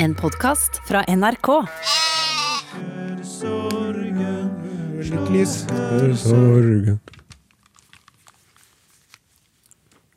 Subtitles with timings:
[0.00, 1.48] En podkast fra NRK.
[5.30, 7.00] Lys for sorgen.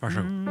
[0.01, 0.47] Vær så god.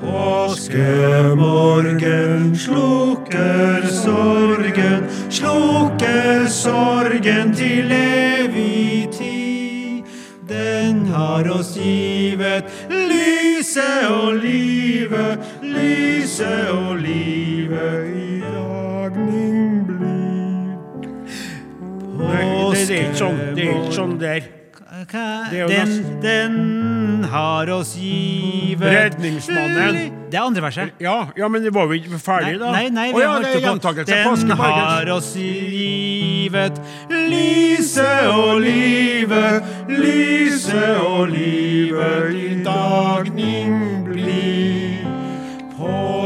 [0.00, 10.02] Påskemorgen slukker sorgen, slukker sorgen til evig tid.
[10.48, 18.05] Den har oss givet lyset og livet, lyset og livet
[22.86, 24.52] det er ikke sånn, det er ikke sånn der.
[24.86, 30.12] Er Den, den har oss givet Redningsmannen.
[30.30, 30.94] Det er andre verset.
[31.02, 32.70] Ja, ja, men det var jo ikke ferdig da?
[32.72, 34.20] Nei, nei, Å oh, ja, det er gjentakelse.
[34.46, 44.05] Den har oss givet lyset og livet, lyset og livet i dagning.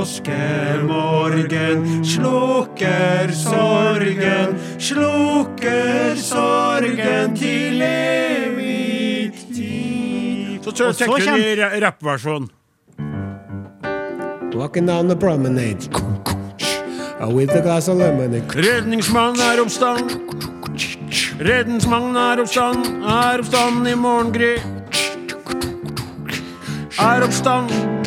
[0.01, 10.65] Påskemorgen slukker sorgen, slukker sorgen til evig tid.
[10.65, 12.49] Så tenker kjem- vi rappversjon.
[14.55, 15.85] Walking down the promenade
[17.29, 18.43] with a glass of lemonade.
[18.57, 20.11] Redningsmannen er oppstand.
[21.45, 24.57] Redningsmannen er oppstand, er oppstand i morgengry.
[26.99, 28.00] Er oppstand.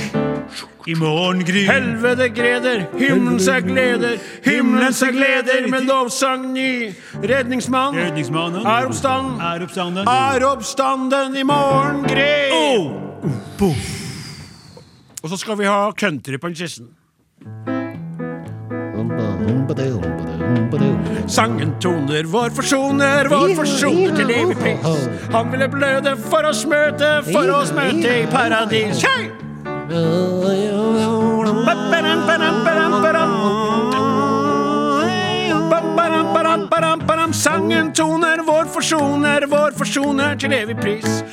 [0.85, 6.89] I morgengry Helvete greder, himmelen seg gleder, himmelen seg gleder med lovsang ny.
[7.23, 10.09] Redningsmann Redningsmannen er oppstanden, er oppstanden.
[10.11, 12.51] er oppstanden i morgen gryr.
[12.51, 13.77] Oh.
[15.23, 16.83] Og så skal vi ha country på den siste.
[21.31, 25.07] Sangen toner, vår forsoner, vår forsoner til evig pris.
[25.31, 29.07] Han ville bløde for oss møte, for oss møte i paradis.
[29.07, 29.42] Hei!
[37.33, 41.23] Sangen toner, vår forsoner, vår forsoner til evig pris.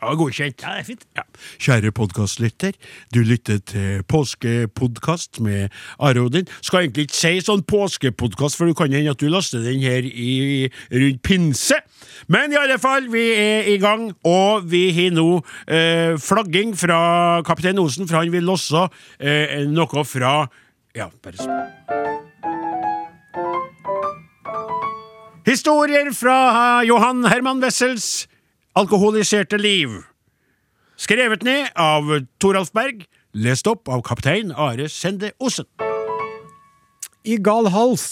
[0.00, 0.62] Ja, godkjent.
[0.62, 1.02] Ja, det er fint.
[1.16, 1.22] Ja.
[1.60, 2.76] Kjære podkastlytter,
[3.12, 5.68] du lytter til påskepodkast med
[6.00, 6.48] Are Odin.
[6.64, 10.06] Skal egentlig ikke si sånn påskepodkast, for du kan hende at du laster den her
[10.08, 11.76] i, rundt pinse.
[12.32, 15.28] Men i alle fall, vi er i gang, og vi har nå
[15.68, 18.88] eh, flagging fra kaptein Osen, for han vil også
[19.20, 20.34] eh, noe fra
[20.96, 21.60] Ja, bare så.
[25.46, 28.29] Historier fra Johan Herman Wessels
[28.80, 29.90] Alkoholiserte liv.
[30.96, 32.06] Skrevet ned av
[32.40, 33.02] Toralf Berg,
[33.36, 35.66] lest opp av kaptein Are Sende Osen.
[37.28, 38.06] I gal hals.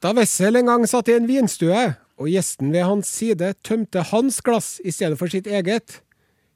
[0.00, 1.82] Da Wessel en gang satt i en vinstue,
[2.16, 5.98] og gjesten ved hans side tømte hans glass i stedet for sitt eget,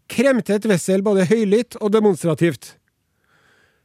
[0.08, 2.78] kremtet Wessel både høylytt og demonstrativt.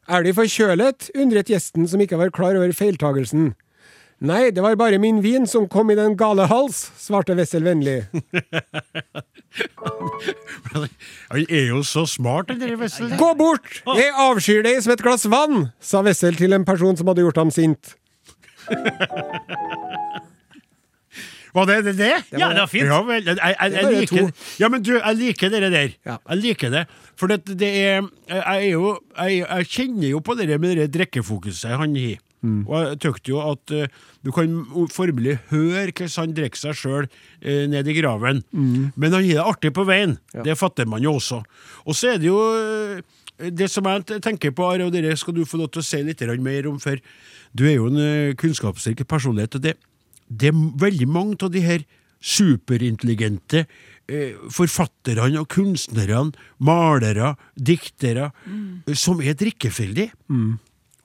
[0.07, 1.09] Er De forkjølet?
[1.11, 3.51] undret gjesten som ikke var klar over feiltagelsen.
[4.23, 8.05] Nei, det var bare min vin som kom i den gale hals, svarte Wessel vennlig.
[11.31, 13.11] Han er jo så smart, den der Wessel.
[13.19, 13.81] Gå bort!
[13.99, 17.43] Jeg avskyr deg som et glass vann, sa Wessel til en person som hadde gjort
[17.43, 17.95] ham sint.
[21.55, 21.93] Var det det?
[21.97, 22.15] det?
[22.35, 22.83] Ja, det var fint.
[22.83, 25.93] Ja, vel, jeg, jeg, jeg, jeg liker, ja, men du, jeg liker det der.
[26.03, 26.17] Ja.
[26.33, 26.81] Jeg liker det.
[27.15, 31.95] For det, det er er jo jeg kjenner jo på det med det drikkefokuset han
[31.95, 32.19] har.
[32.45, 32.61] Mm.
[32.69, 34.53] Og jeg tykte jo at uh, du kan
[34.93, 37.09] formelig høre hvordan han drikker seg sjøl
[37.41, 38.43] ned i graven.
[38.53, 38.93] Mm.
[38.95, 40.17] Men han gir det artig på veien.
[40.45, 41.41] Det fatter man jo også.
[41.85, 43.01] Og så er det jo uh,
[43.35, 45.99] det som jeg tenker på, Are, og det skal du få lov til å si
[46.05, 47.01] litt mer om, for
[47.55, 49.57] du er jo en kunnskapsrik personlighet.
[49.59, 49.75] og det
[50.27, 51.83] det er veldig mange av de her
[52.25, 53.65] superintelligente
[54.09, 58.95] eh, forfatterne og kunstnerne, malere, diktere, mm.
[58.97, 60.15] som er drikkefeldige.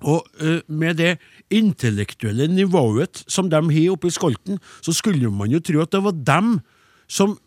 [0.00, 1.18] Og uh, med det
[1.50, 6.04] intellektuelle nivået som de har oppe i skolten, så skulle man jo tro at det
[6.04, 6.58] var dem
[7.10, 7.38] som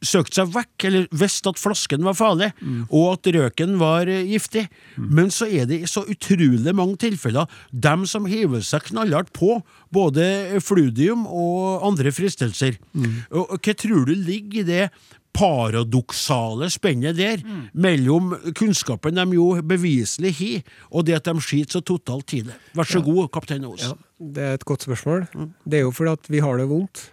[0.00, 2.46] søkte seg vekk, eller visste at flasken var farlig,
[2.88, 4.64] og at røken var uh, giftig.
[4.96, 9.58] Men så er det i så utrolig mange tilfeller dem som hiver seg knallhardt på
[9.92, 12.80] både fludium og andre fristelser.
[13.28, 14.84] Og, og hva tror du ligger i det
[15.32, 17.42] paradoksale spennet der
[17.74, 22.56] mellom kunnskapen de jo beviselig har, og det at de skiter så totalt i det?
[22.76, 23.98] Vær så god, kaptein Osen.
[24.20, 25.26] Det er et godt spørsmål.
[25.64, 27.10] Det er jo fordi at vi har det vondt.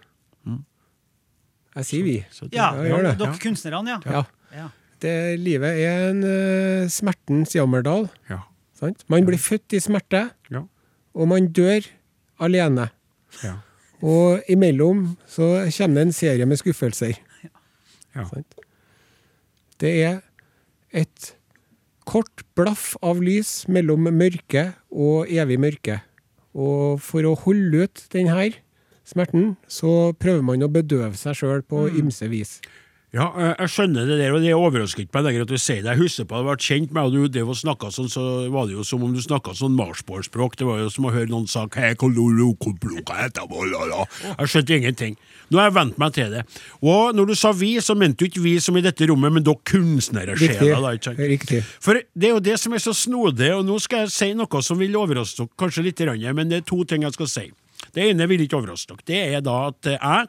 [1.78, 2.16] Jeg sier vi.
[2.32, 3.98] Så det- Ja, Ja, dere kunstnerne, ja.
[4.10, 4.22] Ja.
[4.56, 4.68] Ja.
[5.00, 8.08] Det, livet er en uh, smertens jammerdal.
[8.28, 8.38] Ja.
[8.74, 9.04] Sant?
[9.08, 10.62] Man blir født i smerte, Ja.
[11.14, 11.86] og man dør
[12.40, 12.90] alene.
[13.44, 13.54] Ja.
[14.02, 17.14] Og imellom så kommer det en serie med skuffelser.
[18.18, 18.42] Ja.
[19.78, 20.20] Det er
[20.90, 21.32] et
[22.08, 26.00] kort blaff av lys mellom mørke og evig mørke.
[26.58, 28.48] Og for å holde ut denne
[29.08, 32.58] smerten, så prøver man å bedøve seg sjøl på ymse vis.
[33.08, 35.80] Ja, jeg jeg skjønner det der, og det overrasker ikke meg lenger at du sier
[35.80, 35.94] det.
[35.94, 38.24] Jeg husker på at jeg ble kjent med og du drev og snakka sånn, så
[38.52, 40.58] var det jo som om du snakka sånn marsborspråk.
[40.60, 44.04] Det var jo som å høre noen si «Hei, kololo, kolbloka, heta, bolala».
[44.28, 45.16] Jeg skjønte ingenting.
[45.48, 46.42] Nå har jeg vent meg til det.
[46.84, 49.46] Og når du sa vi, så mente du ikke vi som i dette rommet, men
[49.46, 50.34] dere kunstnere.
[50.36, 51.62] Riktig.
[51.80, 54.60] For det er jo det som er så snodig, og nå skal jeg si noe
[54.64, 56.04] som vil overraske dere kanskje litt,
[56.36, 57.46] men det er to ting jeg skal si.
[57.94, 59.08] Det ene vil ikke overraske dere.
[59.08, 60.28] Det er da at eh, jeg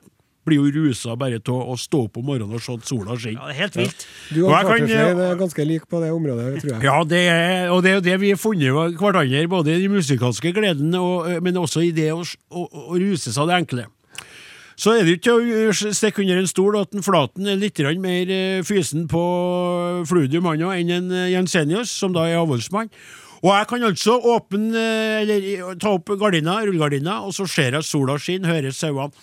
[0.49, 3.21] blir jo rusa bare til å stå opp om morgenen og se at sola Ja,
[3.23, 3.45] skinner.
[3.45, 4.07] det er helt vilt.
[4.33, 6.81] Du Og kan, Charterflame eh, er ganske like på det området, tror jeg.
[6.89, 9.85] Ja, det er, og det er jo det vi har funnet av hverandre, både i
[9.85, 13.53] den musikalske gleden, og, eh, men også i det å, å, å ruse seg av
[13.53, 13.87] det enkle.
[14.79, 17.59] Så er det jo ikke å uh, stikke under en stol at en Flaten er
[17.59, 19.23] litt mer eh, fysen på
[20.07, 22.87] fludium han enn en eh, Jensenius, som da er avholdsmann.
[23.39, 27.87] Og jeg kan altså åpne, eh, eller ta opp gardina, rullegardina, og så ser jeg
[27.87, 29.13] sola skinne, hører sauene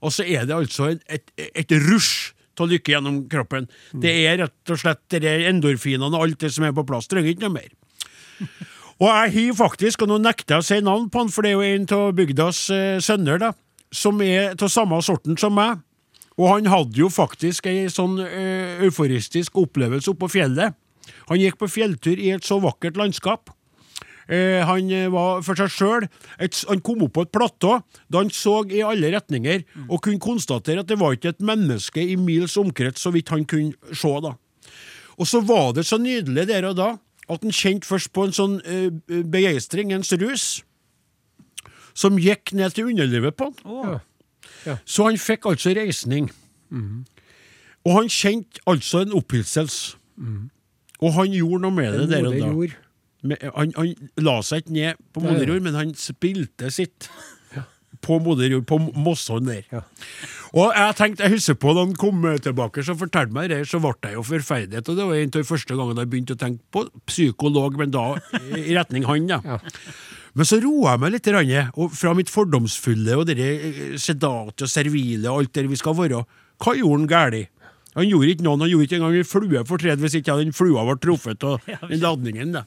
[0.00, 1.02] Og så er det altså et,
[1.36, 3.66] et, et rusj av lykke gjennom kroppen.
[3.92, 7.08] Det er rett og slett det er endorfinene og alt det som er på plass.
[7.10, 7.72] Trenger ikke noe mer.
[9.02, 11.50] Og jeg har faktisk, og nå nekter jeg å si navn på han, for det
[11.50, 13.48] er jo en av bygdas eh, sønner, da,
[13.90, 15.80] som er av samme sorten som meg.
[16.38, 20.78] Og han hadde jo faktisk ei sånn eh, euforistisk opplevelse oppe på fjellet.
[21.30, 23.52] Han gikk på fjelltur i et så vakkert landskap.
[24.28, 26.06] Eh, han eh, var for seg sjøl.
[26.40, 27.78] Han kom opp på et platå
[28.08, 32.00] da han så i alle retninger og kunne konstatere at det var ikke et menneske
[32.00, 34.12] i mils omkrets så vidt han kunne se.
[34.24, 34.34] da.
[35.20, 36.94] Og så var det så nydelig der og da
[37.24, 40.62] at han kjente først på en sånn eh, begeistring, en rus,
[41.96, 43.60] som gikk ned til underlivet på han.
[43.64, 44.00] Å,
[44.84, 46.28] Så han fikk altså reisning.
[47.84, 49.96] Og han kjente altså en opphisselse.
[51.04, 52.80] Og han gjorde noe med det der og da.
[53.54, 57.08] Han, han la seg ikke ned på moder jord, men han spilte sitt.
[58.04, 59.62] På moder jord, på Mosson der.
[59.72, 59.80] Ja.
[60.54, 63.80] Og jeg tenkte, jeg husker på da han kom tilbake så fortalte meg det, så
[63.82, 64.84] ble jeg jo forferdet.
[64.84, 67.94] Og det var en av de første gangene jeg begynte å tenke på psykolog, men
[67.94, 68.04] da
[68.60, 69.40] i retning han, da.
[69.54, 69.58] Ja.
[70.34, 71.28] Men så roa jeg meg litt,
[71.78, 73.48] og fra mitt fordomsfulle og det
[74.02, 76.24] sedate og servile og alt det vi skal være.
[76.62, 77.53] Hva gjorde han galt?
[77.94, 80.84] Han gjorde ikke noen, han gjorde ikke engang en flue fortred hvis ikke den flua
[80.88, 82.56] ble truffet av den ladningen.
[82.58, 82.64] da.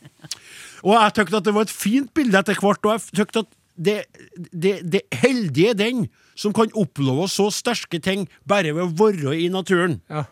[0.85, 3.53] Og jeg tykte at det var et fint bilde etter hvert, og jeg tykte at
[3.77, 3.97] det,
[4.51, 6.07] det, det heldige er den
[6.37, 9.99] som kan oppleve så sterke ting bare ved å være i naturen.
[10.09, 10.25] Ja.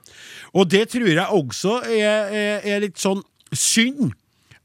[0.54, 4.14] Og det tror jeg også er, er, er litt sånn synd.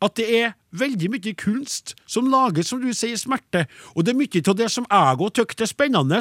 [0.00, 3.66] At det er veldig mye kunst som lages, som du sier, smerte.
[3.92, 6.20] Og det er mye av det som jeg òg syns er spennende.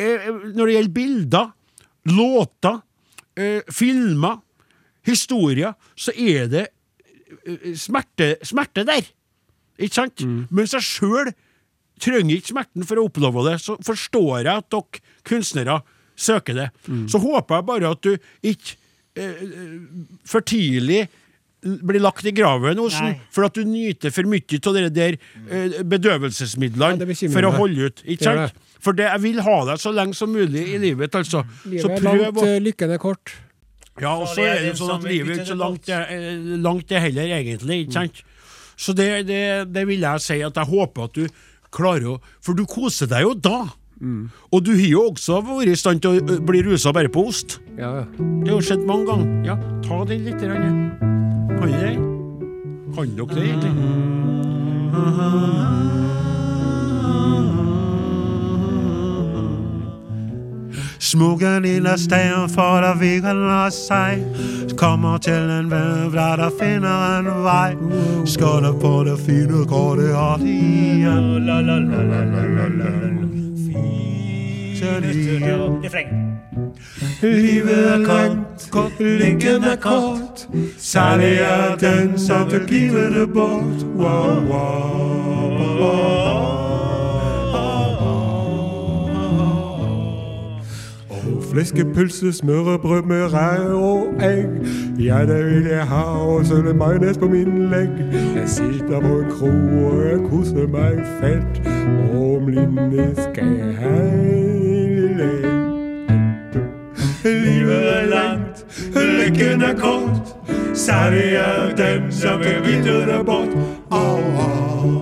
[0.00, 1.50] Eh, når det gjelder bilder,
[2.08, 2.80] låter,
[3.40, 4.40] eh, filmer,
[5.08, 6.66] historier, så er det
[7.46, 9.08] eh, smerte, smerte der.
[9.80, 10.20] Ikke sant?
[10.52, 11.32] Mens jeg sjøl
[12.00, 15.80] trenger ikke smerten for å oppleve det, så forstår jeg at dere kunstnere
[16.20, 16.68] søker det.
[17.08, 18.76] Så håper jeg bare at du ikke
[19.16, 19.42] eh,
[20.28, 21.06] for tidlig
[21.62, 25.18] blir lagt i graven hos den, for at du nyter for mye av de der
[25.84, 28.02] bedøvelsesmidlene Ja, for å holde ut.
[28.06, 28.58] Ikke sant?
[28.80, 31.42] For det, jeg vil ha deg så lenge som mulig i livet, altså.
[31.68, 33.34] Livet Så er langt, å eh, lykken er kort.
[34.00, 36.30] ja, og så er det jo sånn at livet er ikke så langt, eh,
[36.64, 37.82] langt det heller, egentlig.
[37.84, 38.22] ikke sant?
[38.80, 39.42] Så det, det,
[39.74, 41.26] det vil jeg si at jeg håper at du
[41.70, 43.58] klarer å For du koser deg jo da.
[44.48, 47.58] Og du har jo også vært i stand til å bli rusa bare på ost.
[47.76, 48.06] Ja, ja.
[48.46, 49.28] Det har skjedd mange ganger.
[49.44, 50.40] Ja, ta den litt.
[50.40, 51.28] grann.
[51.60, 51.94] Kan dere det?
[52.94, 53.72] Kan dere det, egentlig?
[60.98, 64.24] Små gardiner for det hviler seg.
[64.78, 67.76] Kommer til en venn der det finner en vei.
[68.24, 71.44] Skal på det fine, går det alt igjen.
[71.44, 71.80] La, la.
[77.22, 80.48] Livet er langt, kort, lykken er kort.
[80.78, 83.86] Særlig er den som vil give det bort.
[83.96, 86.20] Wow, wow, wow.
[91.52, 94.46] Flæskepølse, smørrebrød med rær og egg.
[94.98, 97.90] Ja, det vil jeg ha, og så det majones på min legg.
[98.36, 99.50] Jeg sitter på en kro,
[99.86, 101.68] og jeg koser meg fett.
[102.14, 104.69] Om linje skal jeg
[107.24, 110.36] Livet er langt, lykken er kort.
[110.74, 113.48] Særlig er dem som vil vite det bort.
[113.90, 115.00] Au, au,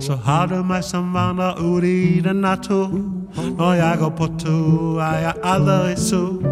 [0.00, 2.90] så har du meg som vandrer ut i den natur.
[3.58, 6.42] Når jeg går på tur, er jeg aldri sur.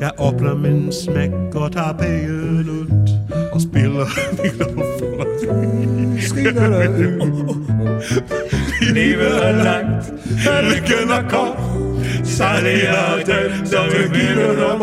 [0.00, 3.10] Jeg åpner min smekk og tar piggen ut.
[3.52, 4.06] Og spiller
[8.94, 10.04] Livet er langt,
[10.70, 11.58] lykken er kort.
[12.24, 14.76] Særlig er den som vi begynner å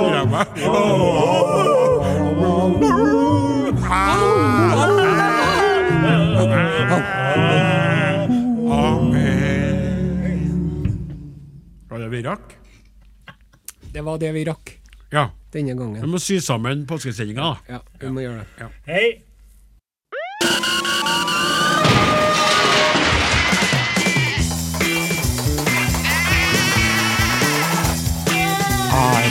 [11.90, 12.56] Var det vi rakk?
[13.94, 14.80] Det var det vi rakk
[15.14, 15.30] Ja.
[15.54, 16.02] denne gangen.
[16.02, 17.76] Vi må sy sammen påskesendinga, da.
[17.76, 18.70] Ja, vi må gjøre det.
[18.88, 19.33] Hei.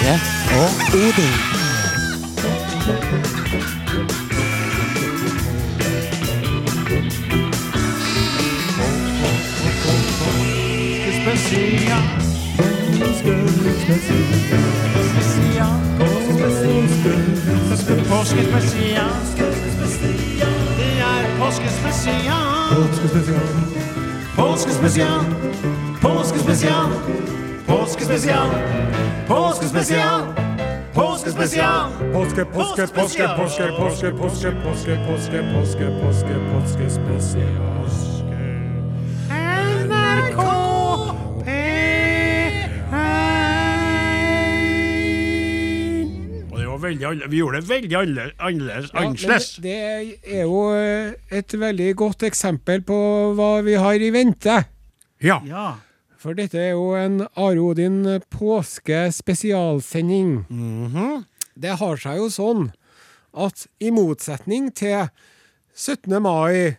[0.02, 0.18] Are
[0.61, 1.32] og Odin.
[18.09, 18.92] Påskespesial.
[21.38, 22.42] Påskespesial.
[24.37, 25.25] Påskespesial.
[26.00, 27.41] Påskespesial.
[27.72, 28.48] Påskespesial.
[29.28, 30.22] Påskespesial!
[32.12, 37.86] påske, påske, påske, påske, påske, påske, påske, påske, påske, påske spesial.
[46.50, 47.96] Og det var veldig, vi gjorde det veldig
[48.38, 48.90] annerledes.
[48.92, 52.98] Ja, det, det er jo eh, et veldig godt eksempel på
[53.38, 54.58] hva vi har i vente.
[55.24, 55.40] Ja.
[56.22, 60.44] For dette er jo en Are Odin påske spesialsending.
[60.46, 61.24] Mhm.
[61.58, 62.68] Det har seg jo sånn
[63.34, 65.10] at i motsetning til
[65.74, 66.20] 17.
[66.22, 66.76] mai,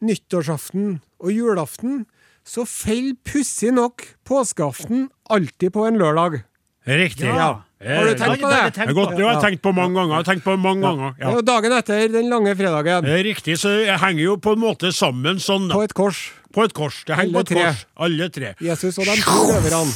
[0.00, 2.06] nyttårsaften og julaften,
[2.46, 6.44] så faller pussig nok påskeaften alltid på en lørdag.
[6.86, 7.26] Riktig.
[7.26, 7.65] Ja.
[7.76, 8.60] Har du tenkt på det?
[8.76, 10.14] Jeg, er godt, jeg har tenkt på mange ganger.
[10.16, 11.10] Jeg har tenkt på mange ganger.
[11.18, 11.40] Det er Ja.
[11.42, 13.04] dagen etter den lange fredagen.
[13.04, 15.68] Er riktig, så jeg henger jo på en måte sammen sånn.
[15.70, 16.30] På et kors.
[16.54, 17.04] På et kors.
[17.04, 17.64] Det henger Alle på et tre.
[17.64, 17.84] kors.
[17.98, 18.54] Alle tre.
[18.64, 19.92] Jesus og de to røverne.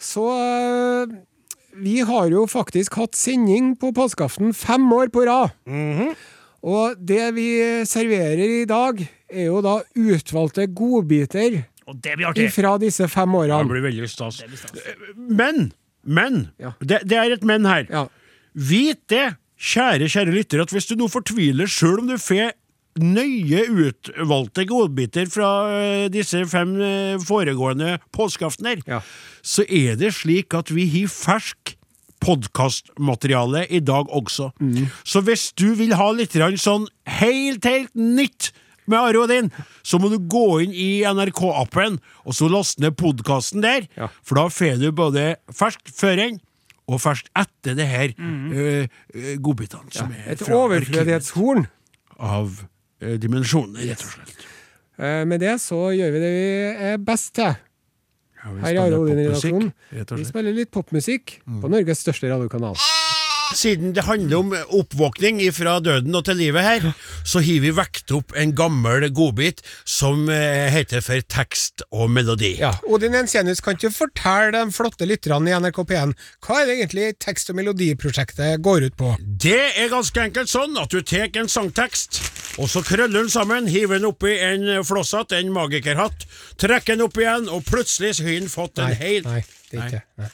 [0.00, 1.06] Så eh,
[1.76, 5.52] vi har jo faktisk hatt sending på påskeaften fem år på rad.
[6.62, 8.98] Og det vi serverer i dag,
[9.32, 12.50] er jo da utvalgte godbiter Og det blir artig.
[12.52, 13.68] fra disse fem Det årene.
[13.68, 14.42] blir veldig stas.
[15.16, 15.72] Men,
[16.04, 16.72] men Ja.
[16.80, 17.86] det, det er et men her.
[17.90, 18.06] Ja.
[18.54, 22.52] Vit det, kjære, kjære lytter, at hvis du nå fortviler sjøl om du får
[23.00, 29.00] nøye utvalgte godbiter fra eh, disse fem eh, foregående påskeaftener, Ja.
[29.42, 31.76] så er det slik at vi har fersk
[32.22, 34.50] podkastmateriale i dag også.
[35.04, 38.52] Så hvis du vil ha litt sånn helt, helt nytt
[38.90, 39.50] med Are Odin,
[39.86, 44.08] så må du gå inn i NRK-appen og så laste ned podkasten der, Ja.
[44.22, 46.40] for da får du både ferskt før den
[46.90, 48.52] og ferskt etter det her mm.
[48.52, 48.86] uh,
[49.40, 51.66] godbitene som er Et overflødighetshorn.
[52.18, 52.50] av
[53.02, 54.48] uh, dimensjoner, rett og slett.
[54.98, 56.48] Uh, Med det så gjør vi det vi
[56.92, 57.54] er best til.
[58.42, 59.70] Ja, Her i Are Odin-redaksjonen.
[59.94, 62.74] Vi spiller litt popmusikk på Norges største radiokanal.
[63.52, 66.86] Siden det handler om oppvåkning fra døden og til livet her,
[67.28, 72.54] så har vi vekt opp en gammel godbit som eh, heter for tekst og melodi.
[72.62, 76.14] Ja, Odin Ensenius, kan ikke du fortelle de flotte lytterne i NRK P1
[76.46, 79.14] hva er det egentlig tekst- og melodiprosjektet går ut på?
[79.20, 82.20] Det er ganske enkelt sånn at du tar en sangtekst,
[82.58, 86.26] og så krøller den sammen, hiver den oppi en flosshatt, en magikerhatt,
[86.60, 90.06] trekker den opp igjen, og plutselig har den fått en hel nei, det er ikke
[90.20, 90.30] nei.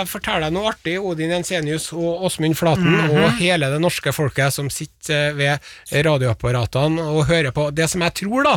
[0.01, 4.53] jeg fortelle deg noe artig, Odin Jensenius og Åsmund Flaten og hele det norske folket
[4.53, 5.60] som sitter ved
[6.05, 7.70] radioapparatene og hører på.
[7.75, 8.55] Det som jeg tror, da,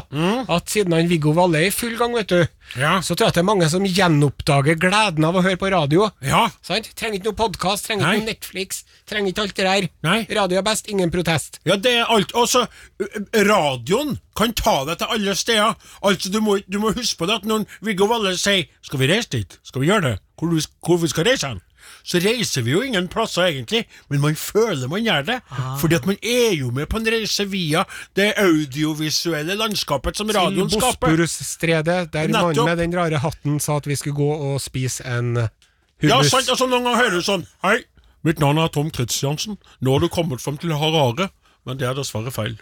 [0.56, 2.40] at siden han Viggo Valle er i full gang, vet du,
[2.80, 2.98] Ja.
[3.04, 6.10] så tror jeg at det er mange som gjenoppdager gleden av å høre på radio.
[6.24, 6.46] Ja.
[6.64, 6.88] Sant?
[6.96, 8.14] Trenger ikke noe podkast, trenger Nei.
[8.16, 9.88] ikke noe Netflix, trenger ikke alt det der.
[10.02, 10.18] Nei.
[10.40, 11.60] Radio er best, ingen protest.
[11.68, 12.32] Ja, det er alt.
[12.34, 15.74] Ø- radioen kan ta deg til alle steder.
[16.02, 19.06] Altså, du må, du må huske på det at når Viggo Valle sier 'skal vi
[19.12, 20.50] reise dit', skal vi gjøre det, hvor,
[20.86, 21.60] hvor vi skal reise hen,
[22.04, 25.38] så reiser vi jo ingen plasser egentlig, men man føler man gjør det.
[25.80, 27.84] Fordi at man er jo med på en reise via
[28.16, 31.12] det audiovisuelle landskapet som radioen skaper.
[31.12, 35.04] Til Bosporusstredet, der mannen med den rare hatten sa at vi skulle gå og spise
[35.04, 36.10] en hummus.
[36.10, 37.78] Ja, sant, altså Noen ganger hører du sånn Hei,
[38.24, 39.58] mitt navn er Tom Kristiansen.
[39.80, 41.30] Nå har du kommet frem til Harare.
[41.64, 42.58] Men det er dessverre feil.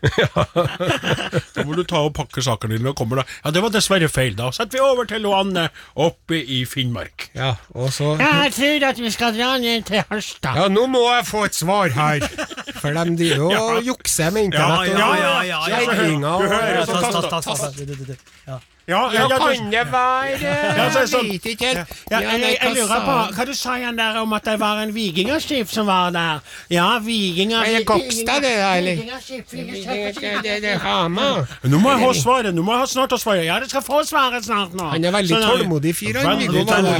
[1.56, 4.08] da må du ta og pakke sakene dine og komme deg Ja, det var dessverre
[4.12, 4.36] feil.
[4.38, 5.66] Da setter vi over til Anne
[5.98, 7.28] oppe i Finnmark.
[7.34, 10.58] Ja, og så Jeg tror at vi skal dra ned til Harstad.
[10.60, 12.26] Ja, nå må jeg få et svar her!
[12.78, 14.92] For de driver jo og jukser med internett.
[14.94, 15.80] Ja, og ja, ja, ja, ja.
[15.80, 15.80] ja.
[15.82, 17.72] Du hører du hører.
[17.78, 18.14] Du, du, du.
[18.46, 18.62] Ja.
[18.88, 19.52] Ja, Ja, kan det være
[21.02, 21.88] er sånn- Jeg vet ikke helt.
[22.10, 24.92] Jeg, jeg, jeg lurer på hva du sa igjen der om at det var en
[24.94, 26.40] vikingerskip som var der.
[26.68, 28.96] Ja, vikinger Er det Kokstad, det der, eller?
[30.72, 31.46] Er Hamar.
[31.62, 32.54] Nå må jeg ha svaret.
[32.54, 33.44] Nå må jeg ha snart å svare.
[33.46, 34.90] Ja, det skal få svaret snart nå.
[34.90, 36.40] Han er veldig tålmodig fyr, han,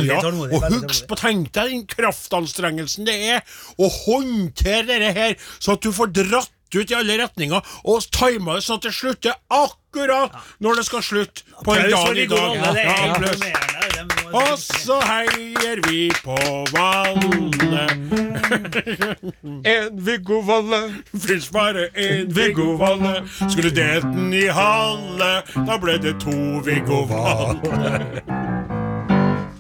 [0.06, 0.20] ja.
[0.22, 3.42] Og husk på, tenk deg den kraftanstrengelsen det er
[3.78, 8.56] å håndtere dette her, så at du får dratt ut i alle retninger, og tima
[8.56, 12.50] det sånn at det slutter akkurat når det skal slutte på en dag i dag.
[12.80, 16.36] Ja, Og så heier vi på
[16.72, 17.86] Valle.
[19.64, 20.80] En Viggo Valle.
[21.12, 23.22] Fins bare én Viggo Valle.
[23.48, 26.32] Skulle delt den i halve, da ble det to
[26.64, 28.22] Viggo Valle.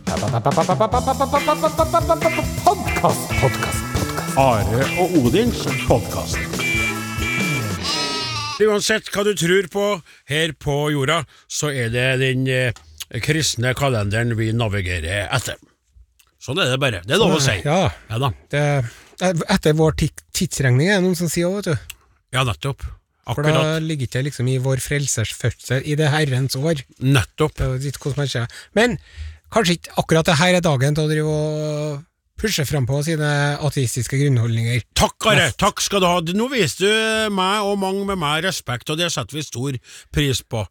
[0.08, 0.58] Podkast,
[2.64, 3.82] podkast, podkast.
[4.36, 6.71] Are og Odins podkast.
[8.68, 9.84] Uansett hva du tror på
[10.30, 12.72] her på jorda, så er det den eh,
[13.24, 15.60] kristne kalenderen vi navigerer etter.
[16.42, 17.02] Sånn er det bare.
[17.06, 17.54] Det er lov å si.
[17.62, 17.90] Ja.
[18.10, 18.30] Ja.
[18.50, 18.62] Det,
[19.22, 19.94] etter vår
[20.34, 21.98] tidsregning er det noen som sier òg, vet du.
[22.34, 22.82] Ja, nettopp.
[23.22, 23.84] For da Akkurat.
[23.86, 26.80] ligger det liksom i vår frelsers fødsel, i det Herrens år.
[26.98, 27.60] Nettopp.
[28.74, 28.96] Men
[29.54, 32.02] kanskje ikke akkurat det her er dagen til å drive og
[32.42, 34.82] pushe frampå sine ateistiske grunnholdninger.
[34.98, 35.50] Takk, Are.
[35.58, 36.16] Takk skal du ha.
[36.34, 39.78] Nå viser du meg og mange med meg respekt, og det setter vi stor
[40.14, 40.64] pris på.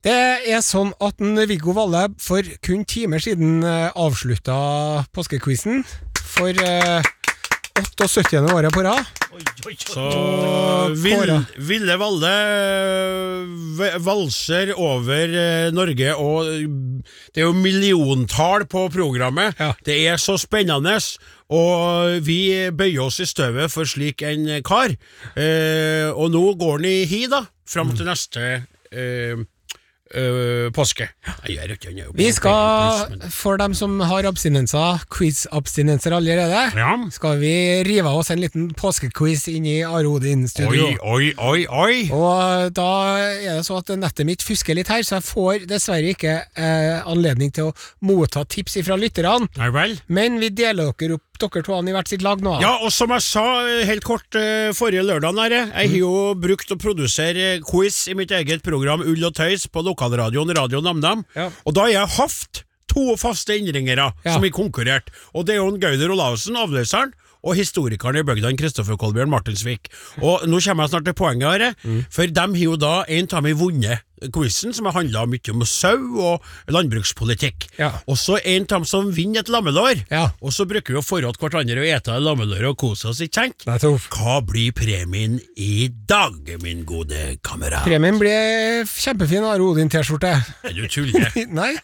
[0.00, 0.16] Det
[0.48, 4.56] er sånn at Viggo Valle for kun timer siden eh, avslutta
[5.12, 5.84] påskequizen
[6.16, 7.10] for eh,
[7.82, 8.54] 78.
[8.54, 9.04] året på rad.
[9.78, 10.06] Så
[10.98, 11.32] vil.
[11.56, 12.32] Ville Valle
[14.02, 16.66] valser over eh, Norge, og eh,
[17.34, 19.56] det er jo milliontall på programmet.
[19.60, 19.72] Ja.
[19.86, 20.98] Det er så spennende,
[21.50, 22.40] og vi
[22.74, 24.94] bøyer oss i støvet for slik en kar.
[25.34, 28.46] Eh, og nå går han i hi, da, fram til neste
[28.90, 29.40] eh,
[30.14, 31.08] øh, påske.
[32.14, 36.96] Vi skal, for dem som har abstinenser, quiz-abstinenser allerede, Ja.
[37.10, 40.86] skal vi rive av oss en liten påskequiz inn i Are Odin-studio.
[40.86, 42.10] Oi, oi, oi, oi!
[42.12, 42.88] Og da
[43.20, 47.00] er det så at nettet mitt fusker litt her, så jeg får dessverre ikke eh,
[47.06, 49.48] anledning til å motta tips fra lytterne.
[50.08, 52.58] Men vi deler dere opp, dere to i hvert sitt lag nå.
[52.62, 56.70] Ja, og som jeg sa eh, helt kort eh, forrige lørdag, jeg har jo brukt
[56.70, 61.50] å produsere quiz i mitt eget program Ull og tøys på lokalradioen Radio NamNam, Ja.
[61.64, 64.32] og da har jeg hatt to faste innringere Ja.
[64.34, 68.96] som har konkurrert, og det er jo Gauder Olavsen, avløseren, og historikeren i bygda, Kristoffer
[69.00, 69.88] Kolbjørn Martinsvik.
[70.20, 72.04] Og nå kommer jeg snart til poenget her, Mm.
[72.10, 74.00] for dem har jo da en av dem vunnet
[74.34, 77.68] quizen, som har handla mye om sau og landbrukspolitikk.
[77.78, 77.90] Ja.
[78.06, 80.02] Og så en av dem som vinner et lammelår.
[80.10, 80.30] Ja.
[80.42, 83.64] Og så bruker vi å forråde hverandre og ete lammelår og kose oss, ikke sant?
[84.10, 87.84] Hva blir premien i dag, min gode kamerat?
[87.88, 90.34] Premien blir kjempefin Are Odin-T-skjorte.
[90.68, 91.30] Er du tuller?
[91.60, 91.74] Nei,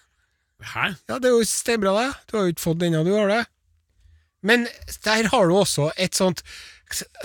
[0.63, 0.95] Hæ?
[1.09, 2.13] ja, det er jo steinbra, det.
[2.31, 3.43] Du har jo ikke fått den ennå, du har det.
[4.47, 4.67] Men
[5.05, 6.43] der har du også et sånt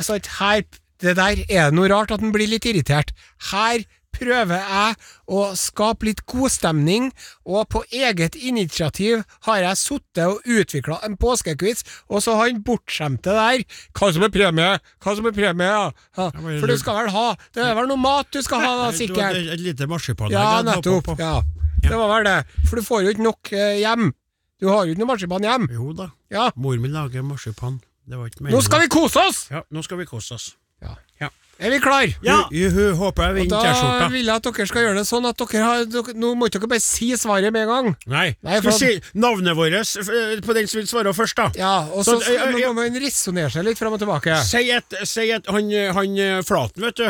[0.02, 0.64] sånt her,
[1.02, 3.10] Det der er det noe rart at en blir litt irritert.
[3.50, 3.82] Her
[4.14, 4.98] prøver jeg
[5.34, 7.08] å skape litt godstemning,
[7.48, 12.62] og på eget initiativ har jeg sittet og utvikla en påskequiz, og så har han
[12.68, 13.64] bortskjemte der
[13.98, 14.78] Hva som er premie?
[15.02, 15.72] Hva som er premie?
[15.72, 16.28] Ja.
[16.38, 19.42] For du skal vel ha Det er vel noe mat du skal ha, da, sikkert?
[19.42, 21.16] Et lite marsipan Ja, nettopp.
[21.18, 21.40] Ja.
[21.82, 22.40] Det var vel det.
[22.70, 24.12] For du får jo ikke nok eh, hjem.
[24.62, 25.68] Du har jo ikke noe marsipan hjem.
[25.74, 26.52] Jo da, Ja.
[26.56, 27.80] mor mi lager marsipan.
[28.08, 29.48] Det var ikke Nå skal vi kose oss!
[29.52, 30.56] Ja, nå skal vi kose oss.
[30.82, 30.96] Ja.
[31.22, 31.30] Ja.
[31.62, 32.10] Er vi klar?
[32.26, 32.48] Ja.
[32.50, 34.08] Hun håper jeg vinner da T-skjorta.
[34.12, 36.60] vil jeg at dere skal gjøre det sånn at dere har dere, Nå må ikke
[36.64, 37.90] dere bare si svaret med en gang.
[38.10, 41.52] Nei, Nei, skal vi si navnet vårt eh, på den som vil svare først, da?
[41.56, 44.40] Ja, og så Så, så, så eh, må man resonnere seg litt fram og tilbake.
[44.46, 47.10] Si et, si et han, han eh, Flaten, vet du.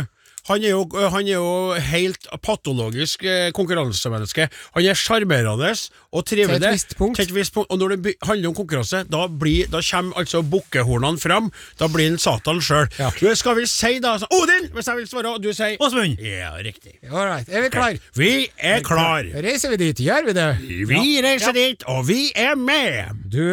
[0.50, 1.50] Han er, jo, han er jo
[1.92, 4.48] helt patologisk eh, konkurransemenneske.
[4.76, 5.72] Han er sjarmerende
[6.12, 6.58] og trivelig.
[6.58, 7.20] Til et visst punkt.
[7.20, 7.72] Til et visst punkt.
[7.72, 11.52] Og når det handler om konkurranse, da, blir, da kommer altså bukkehornene fram.
[11.80, 12.90] Da blir han Satan sjøl.
[13.00, 13.12] Ja.
[13.38, 14.72] Skal vi si da så, Odin!
[14.74, 16.20] Hvis jeg vil svare, og du sier Åsmund.
[16.26, 16.98] Ja, riktig.
[17.12, 17.50] All right.
[17.50, 18.00] Er vi klar?
[18.18, 19.28] Vi er klar.
[19.46, 20.04] Reiser vi dit?
[20.08, 20.50] Gjør vi det?
[20.92, 23.14] Vi reiser dit, og vi er med.
[23.32, 23.44] Du,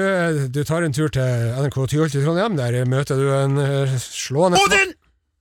[0.55, 2.59] du tar en tur til NRK Tyholt i Trondheim.
[2.59, 4.98] Der møter du en eh, slående Odin!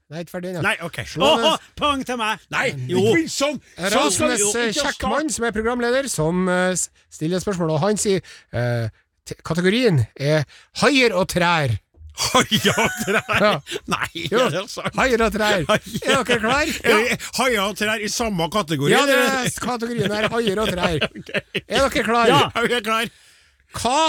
[0.08, 0.62] Nei, ikke ferdig ennå.
[0.64, 1.02] Nei, ok.
[1.20, 2.44] Åh, poeng til meg!
[2.54, 3.02] Nei, Jo.
[3.28, 3.58] sånn!
[3.76, 6.72] Sånn Rasmus eh, Kjekkmann, som er programleder, som eh,
[7.12, 8.22] stiller spørsmål, og han sier
[8.56, 8.88] eh,
[9.44, 10.46] kategorien er
[10.80, 11.76] haier og trær.
[12.18, 13.42] Haier og trær?
[13.44, 13.50] Ja.
[13.92, 14.96] Nei, Jo, er det sant?
[14.98, 15.68] haier og trær.
[15.68, 16.72] Er dere klar?
[16.88, 17.02] Ja.
[17.42, 18.90] Haier og trær i samme kategori?
[18.96, 21.04] Ja, det er kategorien er haier og trær.
[21.68, 22.32] Er dere klar?
[22.32, 23.12] Ja, vi er klar.
[23.76, 24.00] Hva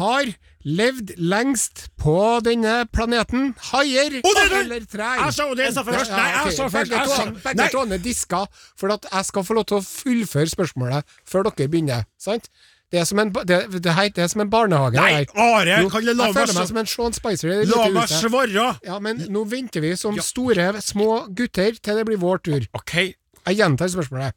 [0.00, 0.32] har
[0.64, 3.52] levd lengst på denne planeten?
[3.72, 5.24] Haier eller trær?
[5.24, 5.70] Jeg sa det!
[5.78, 6.12] først.
[6.14, 6.92] Nei, jeg sa først.
[6.92, 8.44] Jeg sa Begge er diska
[8.78, 12.06] for at jeg skal få lov til å fullføre spørsmålet før dere begynner.
[12.20, 12.48] Sant?
[12.92, 15.00] Det er som en, det, det, her, det er som en barnehage.
[15.00, 15.24] Nei.
[15.32, 17.52] Are, Jo, kan du la jeg føler meg som en Sean Spicer.
[17.70, 18.66] La meg svare.
[18.84, 22.66] Ja, men nå venter vi som store, små gutter til det blir vår tur.
[22.76, 24.36] Ok, Jeg gjentar spørsmålet.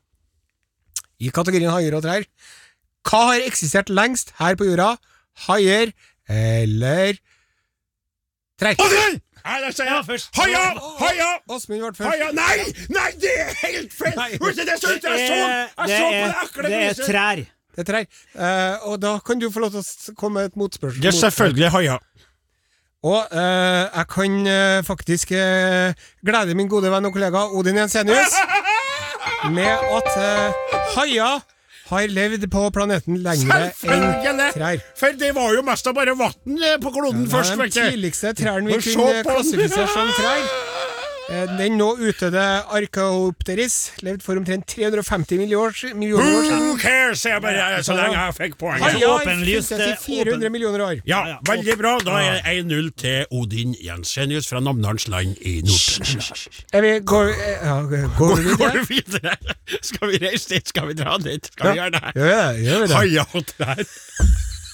[1.20, 2.24] I kategorien haier og trær.
[3.06, 4.96] Hva har eksistert lengst her på jorda?
[5.46, 5.92] Haier
[6.30, 7.22] eller?
[8.64, 9.22] Odin!
[9.46, 10.30] Nei, da sier Ja, jeg først.
[10.40, 10.62] Haia!
[10.98, 11.28] Haia!
[11.54, 12.08] Åsmund ble først.
[12.10, 12.32] Haia!
[12.34, 12.56] Nei!
[12.96, 14.16] Nei, det er helt feil!
[14.16, 16.08] Det jeg så er, Jeg så
[16.56, 17.42] på det ekle det trær.
[17.76, 18.08] Det er trær.
[18.34, 21.04] Uh, og da kan du få lov til å komme med et motspørsmål.
[21.04, 21.98] Det er selvfølgelig haia.
[23.06, 25.36] Og uh, jeg kan uh, faktisk
[26.26, 28.34] glede min gode venn og kollega Odin Jensenius
[29.58, 31.44] med at uh, haier
[31.89, 34.82] har levd på planeten lengre enn trær.
[34.98, 37.63] For det var jo mest av bare vann eh, på kloden ja, først, er de
[37.63, 37.82] vet du.
[37.95, 40.75] tidligste trærne vi kunne klassifisere som trær.
[41.26, 42.42] Eh, Den nå utdødde
[42.78, 46.60] archaopteris levde for omtrent 350 millioner, år- millioner år siden.
[46.68, 49.00] Who cares, sier jeg bare, så lenge jeg fikk poenget.
[49.10, 51.02] Åpenlyst, finnes i eh, 400 millioner år.
[51.10, 51.96] Ja, veldig bra.
[52.06, 56.86] Da er det 1-0 til Odin Jensenius fra Namdalens land i Nord-Trøndelag.
[56.86, 57.76] Vi, går, eh, ja,
[58.22, 58.86] går vi videre?
[58.94, 59.36] videre?
[59.82, 60.68] Skal vi reise dit?
[60.70, 61.50] Skal vi dra dit?
[61.56, 62.16] Skal vi gjøre det?
[62.22, 62.48] Ja.
[62.54, 63.88] Gjør vi det?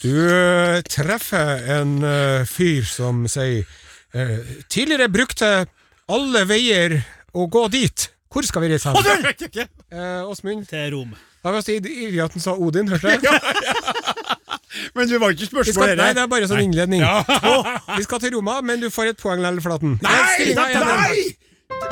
[0.04, 3.62] Du eh, treffer en uh, fyr som sier
[4.18, 5.52] uh, Tidligere brukte
[6.12, 7.00] alle veier
[7.34, 8.08] å gå dit.
[8.32, 9.00] Hvor skal vi reise hen?
[9.00, 9.26] Odin!
[9.28, 9.68] Vet ikke.
[9.92, 11.16] Eh, Til Rom.
[11.42, 13.28] Da var det ivrig at han sa Odin, hørte du?
[14.96, 17.02] Men du var ikke spørsmål skal, nei, det er bare sånn innledning.
[17.04, 17.24] Ja.
[17.50, 19.98] oh, vi skal til Roma, men du får et poeng likevel, Flaten.
[20.04, 20.46] Nei!
[20.54, 20.86] Er.
[20.86, 21.90] Nei!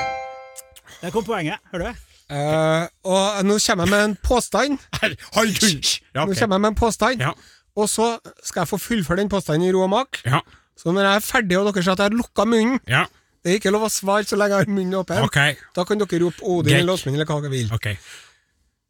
[1.02, 1.60] Der kom poenget.
[1.74, 2.06] Hører du?
[2.30, 4.80] Eh, og nå kommer jeg med en påstand.
[5.02, 6.00] Her, Hold ja, okay.
[6.16, 7.34] Nå kommer jeg med en påstand, Ja.
[7.76, 8.14] og så
[8.46, 10.22] skal jeg få fullføre den påstanden i ro og mak.
[10.26, 10.40] Ja.
[10.80, 13.06] Så når jeg er ferdig, og dere sier at jeg har lukka munnen Ja.
[13.44, 15.22] Det er ikke lov å svare så lenge jeg har munnen åpen.
[15.30, 15.56] Okay.
[15.76, 17.70] Da kan dere rope Odin eller Åsmund eller hva dere vil.
[17.76, 17.96] Okay.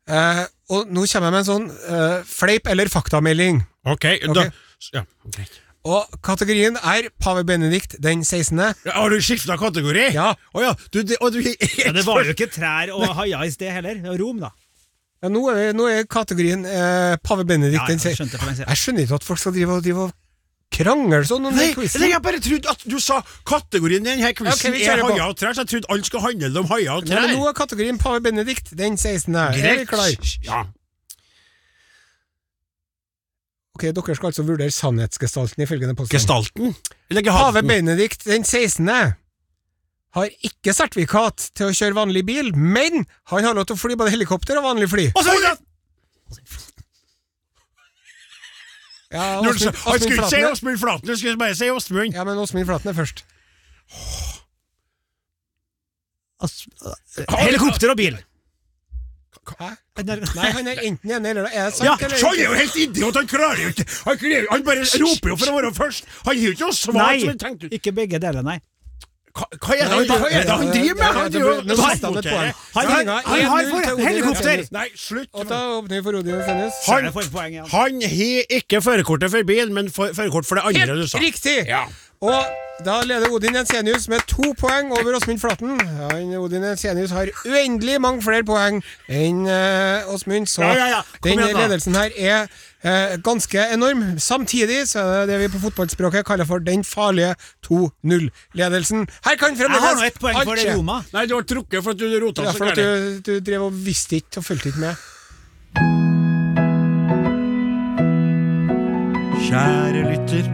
[0.09, 3.61] Eh, og nå kommer jeg med en sånn eh, fleip- eller faktamelding.
[3.89, 4.47] Ok, da
[4.95, 5.59] ja, greit.
[5.89, 8.59] Og kategorien er pave Benedikt den 16.
[8.59, 10.09] Ja, Har du skifta kategori?
[10.15, 10.33] Ja.
[10.53, 10.73] Å ja.
[10.91, 11.39] Du, det, og du,
[11.83, 14.01] Ja, det var jo ikke trær og haia i sted heller.
[14.01, 14.51] Det var Rom, da.
[15.23, 18.17] Ja, nå, er, nå er kategorien eh, pave Benedikt Ja, den 16.
[18.17, 18.71] skjønte for lenge siden.
[18.71, 20.17] Jeg skjønner ikke at folk skal drive og, drive og
[20.73, 22.05] krangle sånn om den quizen.
[22.07, 25.55] jeg bare trodde at du sa kategorien i denne quizen okay, er haier og trær,
[25.57, 27.23] så jeg trodde alt skulle handle om haier og trær.
[27.23, 29.35] Nei, men nå er kategorien pave Benedikt den 16.
[29.35, 30.13] Er vi klar?
[30.45, 30.65] Ja.
[33.79, 36.17] Ok, Dere skal altså vurdere sannhetsgestalten i følgende påstand.
[36.17, 36.75] Gestalten?
[37.09, 37.63] Pave?
[37.63, 38.89] Benedikt den 16.
[40.17, 43.95] har ikke sertifikat til å kjøre vanlig bil, men han har lov til å fly
[43.99, 45.05] både helikopter og vanlig fly.
[45.15, 45.37] Og så
[49.11, 52.13] Ja, Han skulle ikke si Åsmund Flaten, han skulle bare si Åsmund.
[52.13, 53.23] Ja, men Åsmund Flaten er først.
[57.39, 58.17] Helikopter og bil.
[59.59, 59.69] Hæ?
[60.05, 63.15] Nei, han er enten ene eller Er det sant, Ja, han er jo helt idiot!
[63.15, 63.85] Han klarer jo ikke
[64.51, 66.05] Han, bare roper jo for å være først!
[66.27, 68.59] Han gir jo ikke noe svar Nei, ikke begge deler, nei.
[69.39, 71.03] Hva, er det han driver med?
[71.03, 71.29] Han har
[73.29, 74.63] 1-0 for helikopter!
[74.71, 75.29] Nei, slutt!
[75.33, 75.43] For.
[77.71, 81.17] Han har ikke førerkortet for bil, men førerkort for det andre du Helt sa.
[81.23, 81.57] riktig!
[82.19, 82.43] Og
[82.85, 85.79] da leder Odin Jensenius med to poeng over Åsmund Flaten.
[86.37, 91.01] Odin Jensenius har uendelig mange flere poeng enn uh, Åsmund, så Ja, ja, ja.
[91.23, 92.47] Kom den ledelsen her er
[92.83, 94.03] eh, ganske enorm.
[94.19, 97.35] Samtidig så er det det vi på fotballspråket kaller for den farlige
[97.67, 99.07] 2-0-ledelsen.
[99.25, 100.75] Her kan Jeg har nå ett poeng for det.
[100.75, 101.01] Roma.
[101.13, 103.25] Nei, du ble trukket for at du rota Ja, så for at gærent.
[103.25, 104.95] du, du drev og visste ikke og fulgte ikke med.
[109.49, 110.45] Kjære lytter,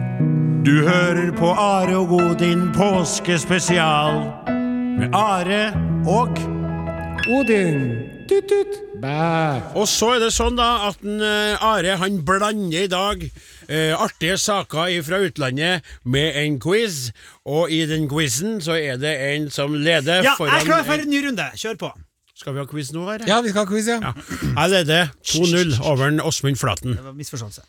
[0.64, 4.22] du hører på Are og Godin påskespesial
[4.98, 5.66] med Are
[6.08, 6.38] og
[7.28, 7.80] Odin,
[8.30, 9.74] tut-tut, bæ.
[9.76, 13.22] Og så er det sånn da at en, eh, Are han blander i dag
[13.68, 17.10] eh, artige saker fra utlandet med en quiz,
[17.44, 20.84] og i den quizen så er det en som leder Ja, foran jeg er klar
[20.88, 21.50] for en ny runde.
[21.56, 21.92] Kjør på.
[22.36, 23.24] Skal vi ha quiz nå, Are?
[23.26, 24.00] Ja, vi skal ha quiz, ja.
[24.02, 24.12] Ja.
[24.60, 26.92] Jeg leder 2-0 over en Åsmund Flaten.
[26.98, 27.64] Det var misforståelse.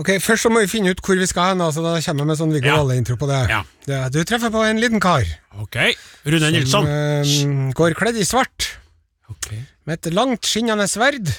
[0.00, 1.60] Ok, Først så må vi finne ut hvor vi skal hen.
[1.60, 2.76] Altså, da kommer jeg med sånn Viggo Ja.
[2.78, 3.40] Valle-intro på det.
[3.50, 3.62] Ja.
[3.84, 3.98] det.
[4.14, 5.26] Du treffer på en liten kar
[5.60, 5.76] Ok.
[6.24, 6.86] Rune Nilsson.
[6.86, 8.70] som eh, går kledd i svart
[9.86, 11.30] Med et langt, skinnende sverd,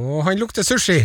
[0.00, 1.00] og han lukter sushi.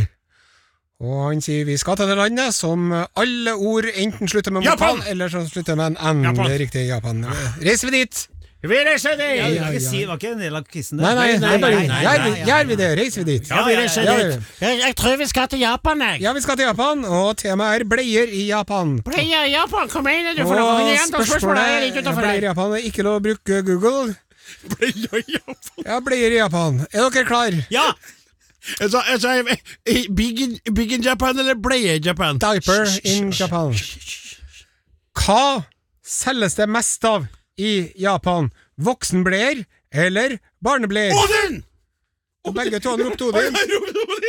[1.00, 4.98] Og han sier vi skal til det landet som alle ord enten slutter med Japan!
[4.98, 6.26] vokal, eller som slutter med en N.
[6.28, 6.44] Japan.
[6.50, 7.24] Det er riktig, Japan.
[7.64, 8.26] Reiser vi dit?
[8.60, 9.38] Vi reiser dit!
[9.38, 11.00] Ja, ja, ja, det var ikke en del av quizen?
[11.00, 12.90] Nei, nei, nei, nei, nei, gjør, vi- det?
[13.00, 13.48] Reiser vi dit?
[13.48, 14.50] Ja, vi reiser ja, dit.
[14.60, 16.22] Jeg, jeg tror vi skal til Japan, jeg.
[16.26, 18.98] Ja, vi skal til Japan, og temaet er bleier i Japan.
[19.08, 20.44] Bleier i Japan, hva mener du?
[20.44, 20.74] Og For noe?
[20.76, 21.64] Kan jeg gjenta spørsmålet?
[21.64, 22.50] Er bleier i.
[22.50, 24.18] Japan er ikke lov å bruke Google.
[24.76, 25.84] Bleier i Japan.
[25.86, 26.80] Ja, bleier i Japan.
[26.92, 27.60] Er dere klar?
[27.74, 27.94] Ja!
[28.80, 32.38] Jeg sa, eh, big, in, big in Japan eller bleie i Japan?
[32.38, 33.72] Diaper in Japan.
[35.16, 35.64] Hva
[36.04, 38.52] selges det mest av i Japan?
[38.80, 41.16] Voksenbleier eller barnebleier?
[41.16, 41.64] Odin!
[42.50, 43.58] Og begge to han ropte Odin.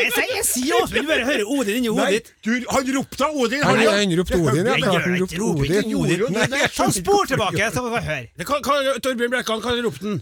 [0.01, 2.29] Jeg sier, jeg sier Åsmund, du bare hører Odin inni hodet ditt.
[2.45, 3.63] du, han ropte Odin.
[3.65, 4.77] Han, Han, han ropte Odin, ja.
[4.77, 5.95] Klart han ropte Odin.
[5.97, 6.19] Odin.
[6.55, 6.61] det.
[6.77, 8.99] Ta spor tilbake, så får vi høre.
[9.01, 10.21] Torbjørn Brekkan, hva ropte han?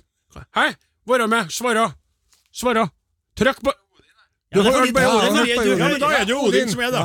[0.56, 0.66] Hæ?
[1.08, 1.90] Være med, svara.
[2.54, 2.88] Svara.
[3.38, 3.72] Trykk på
[4.54, 5.44] Du har hørt bare Odin, da.
[5.44, 7.04] Ja, er det jo Odin som er, da.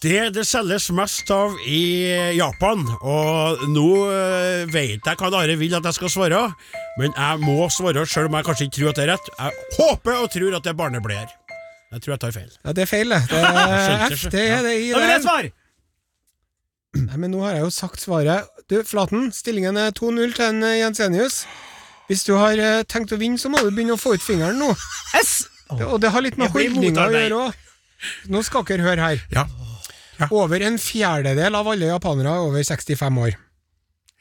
[0.00, 5.74] Det det selges mest av i Japan, og nå øh, vet jeg hva Are vil
[5.76, 6.38] at jeg skal svare,
[6.96, 9.28] men jeg må svare selv om jeg kanskje ikke tror at det er rett.
[9.36, 11.36] Jeg håper og tror at det er barnebleier.
[11.92, 12.48] Jeg tror jeg tar feil.
[12.64, 13.20] Ja, det er feil, det.
[13.28, 15.52] Det er F, det er det i Da vil jeg svare!
[16.96, 18.48] Nei, men nå har jeg jo sagt svaret.
[18.72, 21.42] Du, Flaten, stillingen er 2-0 til en eh, Jensenius.
[22.08, 24.56] Hvis du har eh, tenkt å vinne, så må du begynne å få ut fingeren
[24.64, 24.72] nå.
[25.20, 25.42] S!
[25.76, 27.66] Og det har litt med holdninger å gjøre òg.
[28.32, 29.26] Nå skal dere høre her.
[29.36, 29.44] Ja.
[30.28, 33.36] Over en fjerdedel av alle japanere er over 65 år.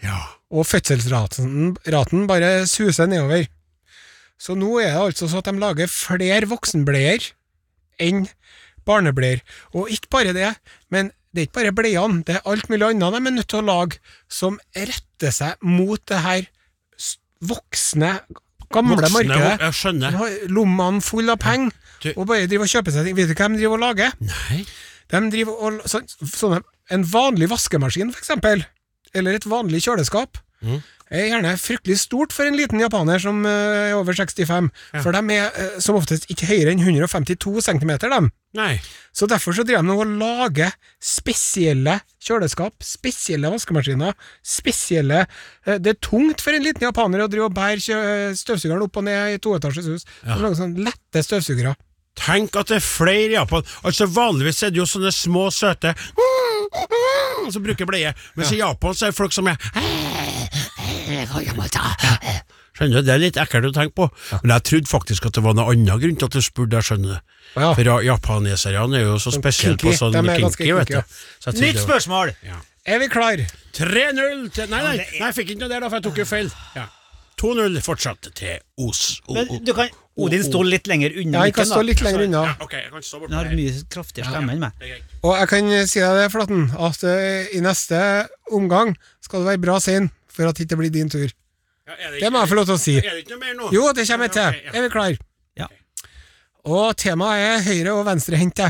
[0.05, 0.19] Ja.
[0.49, 3.47] Og fødselsraten raten bare suser nedover.
[4.39, 7.31] Så nå er det altså så at de lager flere voksenbleier
[7.99, 8.29] enn
[8.87, 9.41] barnebleier.
[9.75, 10.53] Og ikke bare det,
[10.93, 13.59] men det er ikke bare bleiene, det er alt mulig annet de er nødt til
[13.59, 13.99] å lage
[14.31, 16.47] som retter seg mot det her
[17.45, 18.13] voksne,
[18.73, 19.51] gamle Voksne, markedet.
[19.61, 20.17] Jeg skjønner.
[20.51, 21.75] Lommene fulle av penger,
[22.15, 23.17] og bare driver og kjøper seg ting.
[23.19, 24.15] Vet du hva de driver og lager?
[24.23, 24.63] Nei.
[25.09, 28.63] De driver og, så, sånne, En vanlig vaskemaskin, for eksempel,
[29.13, 30.81] eller et vanlig kjøleskap, Mm.
[31.09, 34.65] er gjerne fryktelig stort for en liten japaner som eh, er over 65.
[35.01, 38.27] For de er eh, som oftest ikke høyere enn 152 cm, dem.
[38.59, 38.73] Nei.
[39.15, 45.21] Så derfor så driver de og lager spesielle kjøleskap, spesielle vaskemaskiner, spesielle
[45.65, 49.07] eh, Det er tungt for en liten japaner å drive og bære støvsugeren opp og
[49.07, 50.05] ned i toetasjes hus.
[50.25, 51.77] De lager sånne lette støvsugere.
[52.19, 53.63] Tenk at det er flere i Japan.
[53.83, 55.95] Altså Vanligvis er det jo sånne små, søte
[57.49, 59.55] som bruker bleie, mens i Japan så er det folk som er
[62.77, 64.05] Skjønner du, Det er litt ekkelt å tenke på,
[64.43, 66.77] men jeg trodde faktisk at det var noen annen grunn til at du spurte.
[66.79, 67.19] jeg skjønner.
[67.55, 67.73] Ja.
[67.73, 71.01] For ja- japaneserne er jo så spesielle på sånn kinky, vet du.
[71.43, 72.35] Så Nytt spørsmål!
[72.45, 72.61] Ja.
[72.85, 73.41] Er vi klar?
[73.75, 76.25] 3-0 til Nei, nei, nei, jeg fikk ikke noe der, da, for jeg tok jo
[76.29, 76.51] feil.
[76.77, 76.85] Ja.
[77.41, 79.21] 2-0 fortsatt til Os.
[79.29, 79.89] Men du kan,
[80.25, 82.41] Odin står litt lenger unna Ja, jeg kan stå litt lenger unna.
[82.49, 84.85] Ja, okay, jeg kan stå bort Den har mye kraftigere stemme enn meg.
[85.23, 88.01] Og jeg kan si deg det, Flaten, at eh, i neste
[88.59, 91.27] omgang skal du være bra sein for at det ikke blir din tur.
[91.89, 92.97] Ja, Det må jeg få lov til å si.
[93.01, 93.71] Er det ikke noe mer nå?
[93.73, 94.61] Jo, det kommer jeg Ja, til.
[94.65, 94.71] ja.
[94.77, 95.17] Er vi klar?
[95.63, 95.67] Ja.
[96.69, 98.67] Og temaet er høyre- og venstrehendte.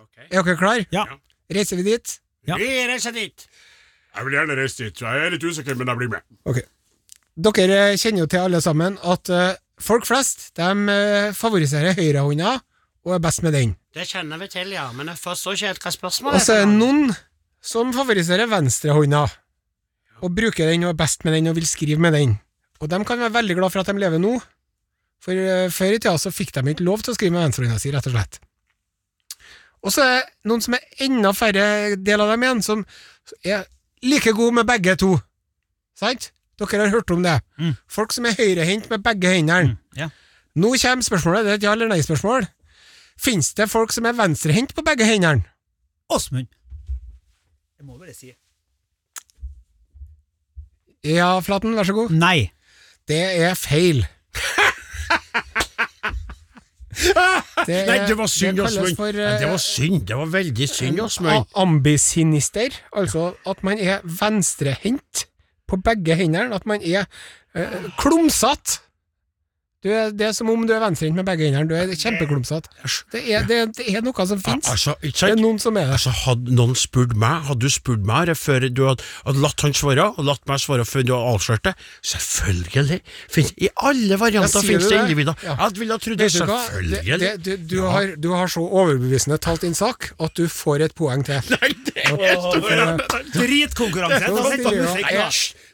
[0.00, 0.26] Okay.
[0.30, 0.84] Er dere klar?
[0.94, 1.04] Ja.
[1.50, 2.18] Reiser vi dit?
[2.46, 2.56] Ja.
[2.60, 3.46] Vi reiser dit.
[4.16, 5.00] Jeg vil gjerne reise dit.
[5.02, 6.22] Jeg er litt usikker, men jeg blir med.
[6.50, 6.60] Ok.
[7.40, 9.52] Dere kjenner jo til alle sammen at eh,
[9.82, 12.58] folk flest de eh, favoriserer høyrehånda
[13.06, 13.74] og er best med den.
[13.96, 16.40] Det kjenner vi til, ja, men jeg forstår ikke helt hva spørsmålet er.
[16.40, 17.14] Og så er det noen
[17.64, 19.24] som favoriserer venstrehånda
[20.20, 22.36] og bruker den og er best med den og vil skrive med den.
[22.80, 24.36] Og de kan være veldig glad for at de lever nå,
[25.20, 27.80] for eh, før i tida så fikk de ikke lov til å skrive med venstrehånda
[27.80, 28.40] si, rett og slett.
[29.80, 31.66] Og så er det noen som er enda færre
[31.96, 32.84] del av dem igjen, som
[33.40, 33.64] er
[34.04, 35.14] like gode med begge to.
[35.96, 36.30] Sant?
[36.60, 37.38] Dere har hørt om det.
[37.58, 37.74] Mm.
[37.88, 39.78] Folk som er høyrehendt med begge hendene.
[39.96, 40.10] Ja.
[40.60, 42.46] Nå kommer spørsmålet, det er et ja- eller nei-spørsmål.
[43.20, 45.44] Fins det folk som er venstrehendt på begge hendene?
[46.10, 46.46] Åsmund.
[47.78, 48.32] Jeg må bare si
[51.04, 52.10] Ja, Flaten, vær så god.
[52.12, 52.50] nei.
[53.08, 54.04] Det er feil.
[57.66, 58.96] Det Nei, det var synd, det kalles Åsmund.
[58.96, 60.06] for, Nei, Det eh, var synd.
[60.08, 61.46] Det var veldig synd, Åsmund.
[61.56, 65.26] Ambisinister, altså at man er venstrehendt
[65.70, 67.06] på begge hendene, at man er
[67.54, 68.82] eh, klumsete.
[69.80, 72.68] Du er, det er som om du er venstrehendt med begge hendene, du er kjempeklumsete.
[73.14, 74.66] Det det, det er noe som fins.
[74.68, 75.94] Altså, ikke Det er noen som er det.
[75.96, 79.64] Altså, Hadde noen spurt meg, hadde du spurt meg her før du hadde, hadde latt
[79.64, 81.72] han svare, og latt meg svare før du hadde avslørt det?
[82.10, 82.98] Selvfølgelig!
[83.32, 85.00] Finnes, I alle varianter finnes det det?
[85.06, 85.40] individer.
[85.48, 85.56] Ja.
[85.62, 87.00] Jeg ville ha trodd det, du selvfølgelig.
[87.00, 90.84] Det, det, du, du, har, du har så overbevisende talt din sak at du får
[90.90, 91.40] et poeng til.
[91.56, 93.00] Nei, det er
[93.32, 94.28] Dritkonkurranse!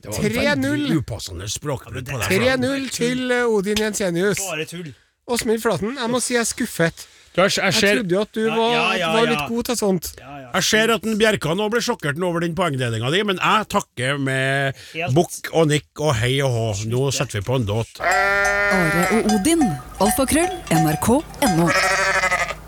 [0.06, 0.62] Det var 3-0.
[0.62, 2.44] veldig upassende språkbruk på deg.
[2.62, 4.40] 3-0 til Odin Odin Jensenius.
[4.46, 4.94] Bare tull.
[5.26, 7.06] Åsmund Flaten, jeg må si jeg er skuffet.
[7.36, 9.30] Du, jeg, jeg, Jeg trodde jo at du Ja, var, ja, ja, var ja.
[9.34, 10.06] litt god til sånt.
[10.16, 10.46] Ja, ja.
[10.54, 14.16] jeg ser at en Bjerkan nå ble sjokkert over den poengdelinga di, men jeg takker
[14.22, 14.78] med
[15.16, 16.66] bukk og nikk og hei og hå.
[16.88, 18.00] Nå setter vi på en låt.
[18.00, 19.66] Are og Odin.
[20.00, 20.48] Alfakrøll.
[20.80, 21.68] NRK.no.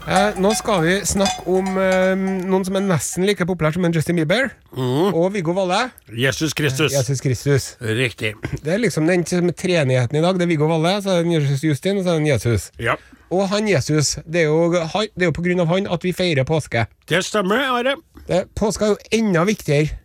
[0.09, 2.15] Eh, nå skal vi snakke om eh,
[2.49, 5.91] noen som er nesten like populær som en Justin Bieber, og Viggo Valle.
[6.17, 6.95] Jesus Kristus.
[6.97, 7.67] Jesus Kristus.
[7.85, 8.31] Riktig.
[8.65, 10.39] Det er liksom den som er treenigheten i dag.
[10.41, 12.71] Det er Viggo Valle, så er det Jesus Justin, og så er det Jesus.
[12.81, 12.97] Ja,
[13.29, 16.05] Og han Jesus, det er jo, han, det er jo på grunn av han at
[16.07, 16.87] vi feirer påske.
[17.09, 17.97] det stemmer, Are.
[18.29, 19.99] Det, påska er jo enda viktigere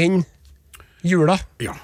[0.00, 0.22] enn
[1.04, 1.36] jula.
[1.60, 1.74] Ja,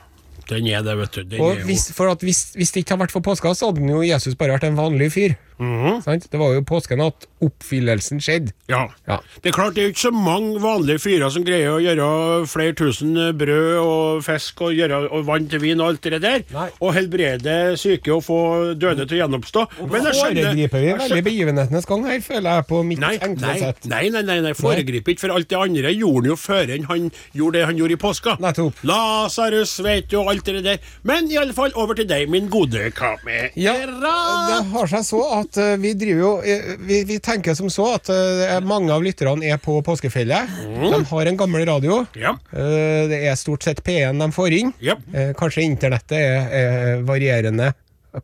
[0.49, 1.21] den er det, vet du.
[1.35, 3.69] Den Og jo hvis, for at hvis, hvis det ikke hadde vært for påska, så
[3.69, 5.37] hadde jo Jesus bare vært en vanlig fyr.
[5.59, 6.01] Mhm.
[6.03, 6.29] -hmm.
[6.31, 8.53] Det var jo påsken at oppfyllelsen skjedde.
[8.69, 8.89] Ja.
[9.09, 9.19] Ja.
[9.43, 12.47] Det er klart det er jo ikke så mange vanlige fyrer som greier å gjøre
[12.47, 16.43] flere tusen brød og fisk og, gjøre, og vann til vin og alt det der,
[16.53, 16.69] Nei.
[16.81, 18.39] og helbrede syke og få
[18.75, 19.67] døde til å gjenoppstå.
[19.91, 23.47] Men jeg skjønner Foregriper vi veldig begivenhetenes gang her, føler jeg, på mitt Nei, enkle
[23.47, 23.87] nei, sett.
[23.87, 27.11] nei, nei, nei, nei, foregriper ikke, for alt det andre gjorde han jo før han
[27.35, 28.37] gjorde det han gjorde i påska.
[28.41, 28.75] Nettopp.
[28.83, 30.79] Lasarus vet jo alt det der.
[31.03, 33.49] Men i alle fall, over til deg, min gode kamera.
[33.57, 37.71] Ja, det har seg så at eh, vi driver jo eh, vi, vi tenker som
[37.73, 40.55] så at eh, mange av lytterne er på påskefjellet.
[40.93, 42.03] De har en gammel radio.
[42.19, 42.35] Ja.
[42.53, 44.73] Det er stort sett P1 de får inn.
[44.85, 44.99] Ja.
[45.39, 47.73] Kanskje internettet er, er varierende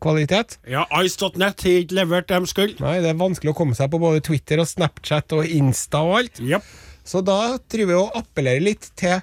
[0.01, 0.57] kvalitet.
[0.69, 2.79] Ja, Ice.net har ikke levert dem skyld.
[2.83, 6.19] Nei, det er vanskelig å komme seg på både Twitter og Snapchat og Insta og
[6.21, 6.41] alt.
[6.43, 6.61] Ja.
[7.05, 9.19] Så da driver vi og appellerer litt til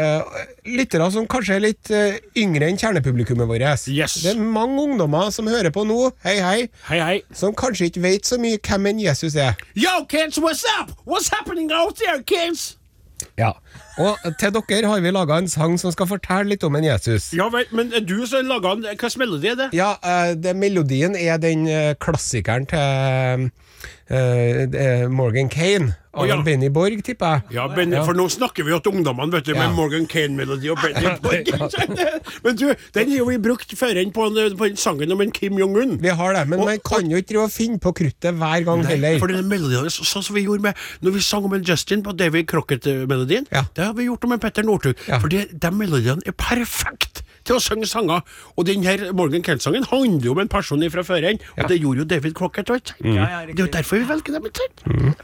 [0.00, 3.86] uh, lyttere som kanskje er litt uh, yngre enn kjernepublikummet vårt.
[3.92, 4.16] Yes.
[4.24, 6.58] Det er mange ungdommer som hører på nå, hei hei,
[6.88, 7.16] Hei, hei.
[7.36, 9.60] som kanskje ikke vet så mye hvem en Jesus er.
[9.76, 10.92] Yo, kids, what's up?
[11.06, 12.76] What's happening out there, kids?
[13.36, 13.52] Ja.
[13.98, 17.32] Og til dere har vi laga en sang som skal fortelle litt om en Jesus.
[17.36, 18.86] Ja vel, men er du som laga den?
[18.90, 19.70] Hvilken melodi er det?
[19.76, 23.50] Ja, eh, det, melodien er den eh, klassikeren til
[24.10, 25.94] uh, Morgan Kane.
[26.10, 26.40] Og oh, ja.
[26.42, 27.54] Benny Borg, tipper jeg.
[27.54, 29.60] Ja, Benny, for nå snakker vi jo til ungdommene, vet du, Ja.
[29.68, 31.46] med Morgan Kane-melodi og Benny Borg.
[32.44, 32.64] Men du,
[32.96, 34.26] den har jo vi brukt før enn på,
[34.58, 36.00] på sangen om en Kim Jong-un.
[36.02, 38.82] Vi har det, men man kan jo ikke drive og finne på kruttet hver gang
[38.88, 39.20] heller.
[39.22, 42.16] For den melodien, sånn som vi gjorde med Når vi sang om en Justin på
[42.18, 43.62] David Crocket-melodien, Ja.
[43.80, 45.00] Det har vi gjort med en Petter Northug.
[45.08, 45.18] Ja.
[45.22, 48.20] For det, de melodiene er perfekt til å synge sanger.
[48.60, 51.78] Og den her Morgan Kent-sangen handler jo om en person fra før enn, og det
[51.80, 52.92] gjorde jo David Crocket òg.
[53.00, 53.14] Mm.
[53.16, 53.38] Ja, ja.
[53.48, 54.50] Det er jo derfor vi velger dem.
[54.84, 55.14] Mm.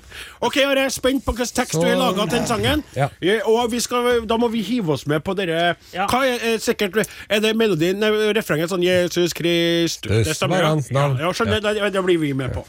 [0.48, 2.84] Ok, jeg er spent på hvilken tekst Så- du har laga til den sangen.
[2.96, 3.08] Ja.
[3.20, 6.06] Eh, Og vi skal, da må vi hive oss med på dere Ja.
[6.06, 8.00] Hva er, er sikkert Er det melodien,
[8.34, 10.74] refrenget sånn Jesus Kristus Kristus Det stemmer, ja.
[10.90, 12.64] Ja, ja, skjønner, det, det blir vi med på.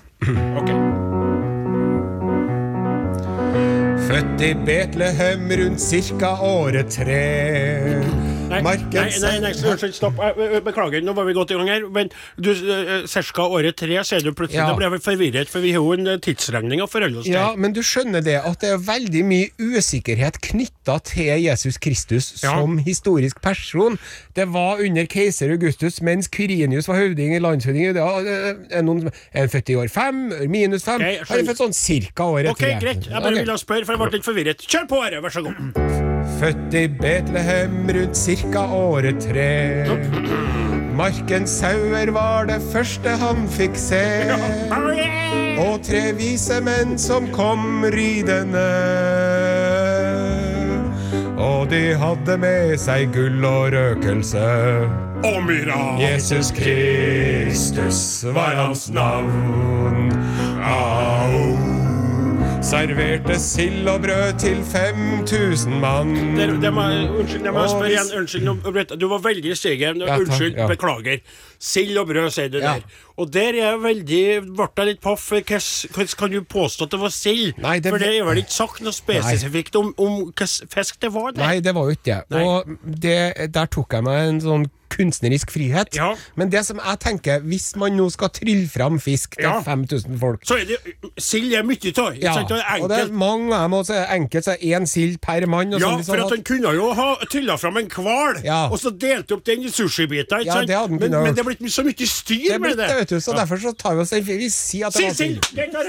[0.57, 1.06] Ok.
[4.07, 8.16] Født i Betlehem rundt cirka året tre.
[8.47, 9.51] Nei, nei, Markens nei, nei,
[9.91, 10.19] stopp.
[10.23, 11.87] Eh, eh, Beklager, nå var vi godt i gang her.
[11.91, 14.61] Men du, eh, cirka året tre, sier du plutselig.
[14.61, 14.69] Ja.
[14.71, 17.35] Da ble jeg forvirret, for vi har jo en eh, tidsregning å forholde oss til.
[17.35, 22.31] Ja, men du skjønner det at det er veldig mye usikkerhet knytta til Jesus Kristus
[22.43, 22.55] Ja.
[22.55, 23.99] som historisk person.
[24.33, 27.97] Det var under keiser Augustus, mens Kyrinius var høvding i landshøvding.
[27.97, 30.29] Er noen er født i år fem?
[30.47, 31.01] Minus fem?
[31.03, 32.93] Ok, Han er født sånn cirka året okay, tre.
[32.93, 33.09] greit.
[33.11, 33.43] Jeg bare Ok.
[33.43, 34.67] ville spørre, for jeg ble litt forvirret.
[34.67, 36.06] Kjør på, Are, vær så god.
[36.38, 39.85] Født i Betlehem rundt cirka året tre.
[40.97, 44.03] Markens sauer var det første han fikk se.
[45.57, 48.67] Og tre vise menn som kom ridende.
[51.38, 54.45] Og de hadde med seg gull og røkelse.
[55.25, 55.81] Og myra.
[56.01, 60.13] Jesus Kristus var hans navn.
[60.61, 61.66] Au.
[62.61, 66.15] Serverte sild og brød til 5000 mann.
[66.37, 66.81] Det, det må,
[67.19, 68.09] unnskyld, det må jeg spørre igjen.
[68.17, 69.93] Unnskyld, du var veldig seger.
[70.17, 71.21] Unnskyld, beklager.
[71.59, 72.73] Sild og brød, sier du Ja.
[72.73, 72.81] der.
[73.17, 75.29] Og der er jeg veldig ble jeg litt paff.
[75.31, 77.55] Hvordan kan du påstå at det var sild?
[77.57, 81.31] Det- For det er vel ikke sagt noe spesifikt om, om hvilken fisk det var?
[81.31, 81.41] der.
[81.41, 82.41] Nei, det var jo ikke det.
[82.45, 82.65] Og
[83.01, 85.95] det, der tok jeg meg en sånn kunstnerisk frihet.
[85.97, 86.13] Ja.
[86.37, 89.61] Men det som jeg tenker, hvis man nå skal trylle fram fisk til Ja.
[89.61, 90.77] 5000 folk Så er det
[91.19, 92.15] Sild er mye av.
[92.15, 92.33] ja,
[92.81, 93.97] og det er mange av dem også.
[94.09, 95.71] enkelt så er én sild per mann.
[95.73, 98.37] Ja, sånn, for at at- han kunne jo ha trylla fram en hval,
[98.71, 100.45] og så delt opp den i sushibiter.
[100.45, 101.45] Ja, men, men det.
[101.53, 102.97] Er blitt så mye styr med det, det.
[103.01, 105.39] vet du, så derfor så tar vi oss en Vi sier at det var sild!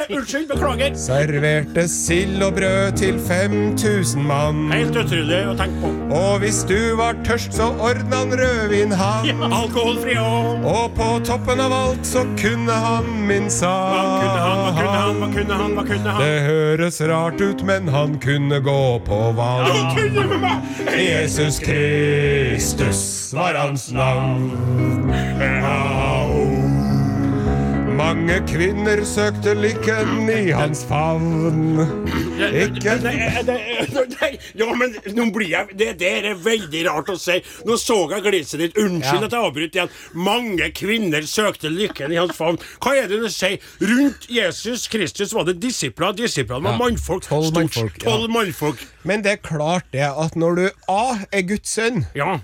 [0.09, 0.94] Unnskyld, beklager.
[0.98, 4.64] Serverte sild og brød til 5000 mann.
[4.72, 5.92] Helt utrolig å tenke på.
[6.18, 9.26] Og hvis du var tørst, så ordna han rødvin, han.
[9.28, 10.64] Ja, Alkoholfri òg.
[10.68, 13.74] Og på toppen av alt så kunne han min Hva
[14.22, 16.22] kunne han, hva kunne han, hva kunne han, hva kunne han?
[16.22, 19.96] Det høres rart ut, men han kunne gå på Han vann.
[19.96, 20.59] kunne med meg!
[20.98, 24.50] Jesus Kristus var hans navn.
[27.99, 31.80] Mange kvinner søkte lykken i hans favn.
[32.38, 32.94] Ikke
[34.59, 37.40] Ja, men nå blir jeg Det der er veldig rart å si.
[37.66, 38.78] Nå så jeg gliset ditt.
[38.78, 39.26] Unnskyld Ja.
[39.26, 39.90] at jeg avbryter igjen.
[40.14, 42.59] Mange kvinner søkte lykken i hans favn.
[42.80, 43.59] Hva er det du sier?
[43.82, 46.12] Rundt Jesus Kristus var det disipler.
[46.16, 47.26] Disiplene var Ja, mannfolk.
[47.28, 48.16] tolv mannfolk, ja.
[48.28, 48.78] Mannfolk.
[49.05, 52.38] Men det er klart det at når du A er Guds sønn, Ja.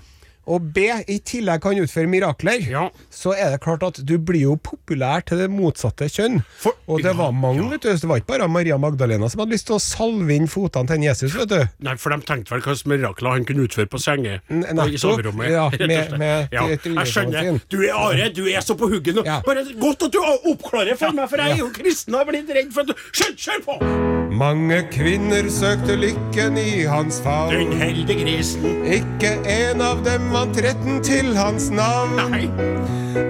[0.47, 0.77] Og B
[1.09, 2.89] i tillegg kan utføre mirakler, Ja.
[3.11, 6.43] så er det klart at du blir jo populær til det motsatte kjønn.
[6.61, 7.69] For- og det var mange, ja.
[7.69, 7.89] vet du.
[7.95, 11.01] Det var ikke bare Maria Magdalena som hadde lyst til å salve inn fotene til
[11.07, 11.63] Jesus, vet du.
[11.81, 14.39] Nei, for de tenkte vel hvilke mirakler han kunne utføre på senge.
[14.49, 14.99] N- I nettopp.
[14.99, 15.49] soverommet.
[15.49, 16.67] Ja, med- med ja.
[16.67, 17.61] Jeg skjønner.
[17.69, 19.23] Du er Are, du er så på hugget nå.
[19.23, 22.49] Bare Godt at du oppklarer for meg, for jeg er jo kristen og har blitt
[22.53, 24.14] redd for at du Skjønn, kjør på!
[24.35, 27.71] Mange kvinner søkte lykken i hans Den favn.
[27.79, 28.83] heldige grisen.
[28.83, 32.15] Ikke en av dem vant retten til hans navn.
[32.31, 32.49] Nei.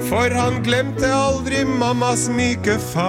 [0.10, 3.06] For han glemte aldri mammas myke favn.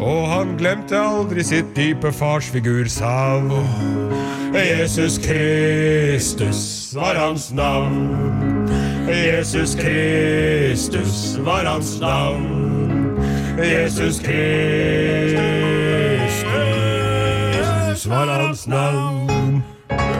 [0.00, 3.52] Og han glemte aldri sitt dype farsfigursavn.
[4.54, 8.08] Jesus Kristus var hans navn.
[9.08, 12.97] Jesus Kristus var hans navn.
[13.62, 14.20] Jesus
[17.52, 19.62] Kristus var hans navn.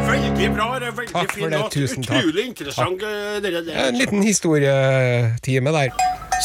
[0.09, 0.67] Veldig bra.
[0.81, 1.73] Det er veldig Takk for fin det, låt.
[1.73, 2.17] tusen takk.
[2.25, 3.01] Utrolig interessant.
[3.01, 3.75] Dere, Det, det.
[3.89, 5.91] En liten historietime der.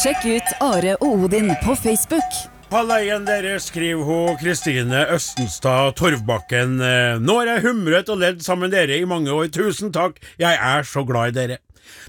[0.02, 2.30] Sjekk ut Are og Odin på Facebook.
[2.74, 6.80] Halla igjen, dere skriver hun Kristine Østenstad Torvbakken.
[6.82, 9.46] eh, Nå har jeg humret og ledd sammen med dere i mange år.
[9.54, 10.18] Tusen takk.
[10.38, 11.58] Jeg er så glad i dere.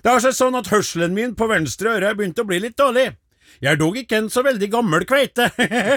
[0.02, 2.78] Det har seg sånn at hørselen min på venstre øre har begynt å bli litt
[2.78, 3.12] dårlig.
[3.64, 5.48] Jeg er dog ikke en så veldig gammel kveite.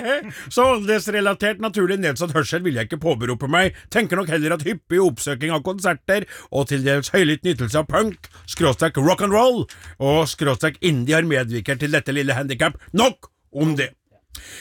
[0.54, 5.02] så aldersrelatert naturlig nedsatt hørsel vil jeg ikke påberope meg, tenker nok heller at hyppig
[5.02, 9.64] oppsøking av konserter og til dels høylytt nytelse av punk, skråstrek rock and roll
[9.98, 12.78] og skråstrek indie har medvirket til dette lille handikap.
[12.96, 13.92] Nok om det.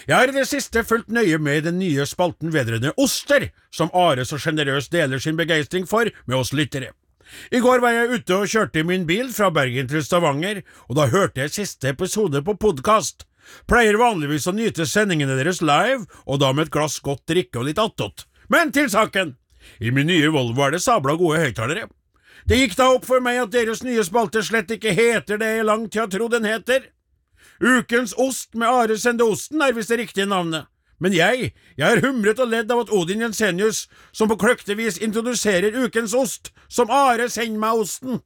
[0.08, 4.26] Jeg har i det siste fulgt nøye med den nye spalten vedrørende oster, som Are
[4.26, 6.94] så sjenerøst deler sin begeistring for med oss lyttere.
[7.52, 11.00] I går var jeg ute og kjørte i min bil fra Bergen til Stavanger, og
[11.00, 13.26] da hørte jeg siste episode på podkast.
[13.68, 17.70] Pleier vanligvis å nyte sendingene deres live, og da med et glass godt drikke og
[17.70, 18.28] litt attåt.
[18.52, 19.36] Men til saken!
[19.84, 21.88] I min nye Volvo er det sabla gode høyttalere.
[22.48, 25.68] Det gikk da opp for meg at deres nye spalte slett ikke heter det jeg
[25.68, 26.86] langt har trodd den heter.
[27.60, 30.70] Ukens ost med Are Sende Osten er visst det riktige navnet.
[31.00, 33.84] Men jeg, jeg har humret og ledd av at Odin Jensenius,
[34.16, 38.22] som på kløktig vis introduserer ukens ost, som Are send meg osten.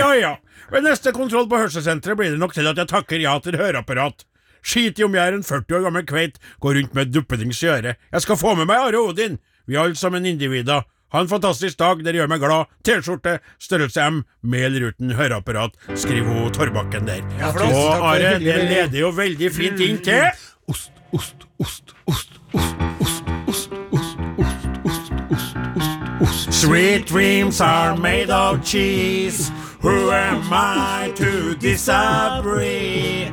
[0.00, 0.34] ja ja,
[0.72, 4.26] ved neste kontroll på hørselssenteret blir det nok til at jeg takker ja til høreapparat.
[4.66, 7.62] Skit i om jeg er en 40 år gammel kveit, går rundt med et duppedings
[7.64, 8.00] i øret.
[8.12, 9.38] Jeg skal få med meg Are Odin.
[9.70, 10.82] Vi er alle sammen individer.
[11.10, 12.68] Ha en fantastisk dag, dere gjør meg glad.
[12.86, 17.24] T-skjorte, størrelse M, med eller uten høreapparat, skriver hun Torbakken der.
[17.40, 20.28] Ja, og Are, det leder jo veldig fint inn til
[20.70, 26.52] Ost, ost, ost, ost, ost, ost, ost, ost, ost, ost, ost, ost, ost.
[26.52, 29.50] Sweet dreams are made of cheese.
[29.80, 33.32] Who am I to disagree?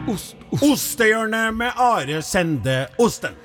[0.61, 3.35] Ostehjørnet med Are Sende Osten.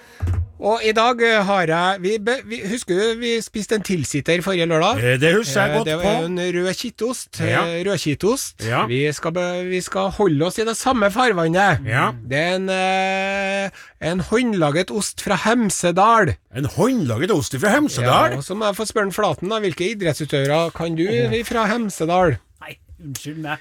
[0.63, 2.11] Og i dag eh, har jeg vi,
[2.47, 5.01] vi, Husker du vi spiste en tilsitter forrige lørdag?
[5.03, 5.89] Eh, Det husker jeg godt på.
[5.89, 7.41] det var en rød kittost.
[7.43, 7.65] Ja.
[7.67, 8.63] eh, Rødkittost.
[8.69, 8.85] Ja.
[8.87, 9.35] Vi, skal
[9.67, 11.83] vi skal holde oss i det samme farvannet.
[11.91, 12.13] Ja.
[12.15, 13.83] Det er en, eh,
[14.13, 16.37] en håndlaget ost fra Hemsedal.
[16.55, 18.37] En håndlaget ost fra Hemsedal.
[18.37, 19.59] Ja, og så må jeg få spørre Flaten, da.
[19.67, 21.09] Hvilke idrettsutøvere kan du
[21.49, 22.37] fra Hemsedal?
[22.63, 23.59] Nei, unnskyld meg.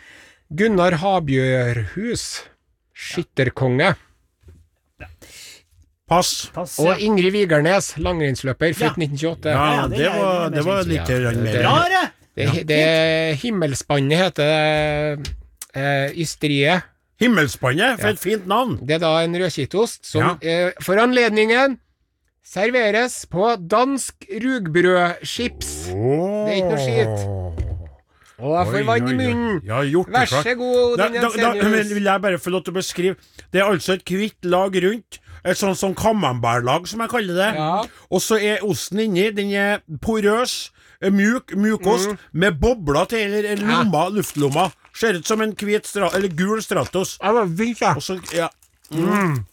[0.54, 2.30] Gunnar Habjørhus.
[2.93, 3.95] Skytterkonge.
[6.12, 6.32] Pass.
[6.53, 6.99] Pass, Og.
[6.99, 9.05] Ingrid Vigernes, langrennsløper, født Ja.
[9.07, 9.51] 1928.
[9.55, 11.62] Ja, Ja, det det var, det var litt Ja, mer.
[11.64, 12.01] Bra, det!
[12.36, 12.82] Det, det
[13.41, 15.22] Himmelspannet heter
[15.76, 16.82] eh, Ystrie.
[17.22, 18.78] Himmelspannet, for et fint navn.
[18.82, 20.36] Det er da en rødkittost som Ja.
[20.41, 21.78] eh, for anledningen
[22.43, 25.72] serveres på dansk rugbrødchips.
[25.91, 27.28] Det er ikke noe skitt.
[28.41, 29.59] Og jeg får vann i munnen.
[29.68, 31.30] Ja, gjort det Vær så god, Da, Odin da,
[31.62, 33.16] da men vil jeg bare få lov til å beskrive
[33.53, 35.20] Det er altså et hvitt lag rundt.
[35.45, 37.49] Et sånt som camembert-lag, som jeg kaller det.
[37.57, 37.83] Ja.
[38.11, 39.31] Og så er osten inni.
[39.33, 40.69] Den er porøs,
[41.01, 42.17] er mjuk, mjukost, Mm.
[42.33, 44.71] med bobler til eller, eller lomma, luftlomma.
[44.93, 47.17] Ser ut som en hvit stra eller gul Stratos.
[47.21, 47.95] Jeg var vilt, jeg.
[47.95, 48.49] Og så Ja.
[48.91, 49.45] Mm.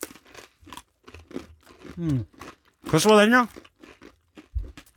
[2.89, 3.47] Hvordan var den, da?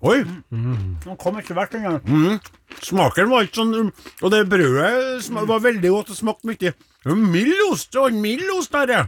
[0.02, 0.24] Oi!
[0.50, 2.40] Den kom ikke vekk engang.
[2.82, 3.92] Smaken var ikke sånn
[4.24, 6.58] Og det brødet var veldig godt og smakte mye.
[6.58, 7.92] Det Mild ost!
[7.94, 9.08] Det var mild ost, Are.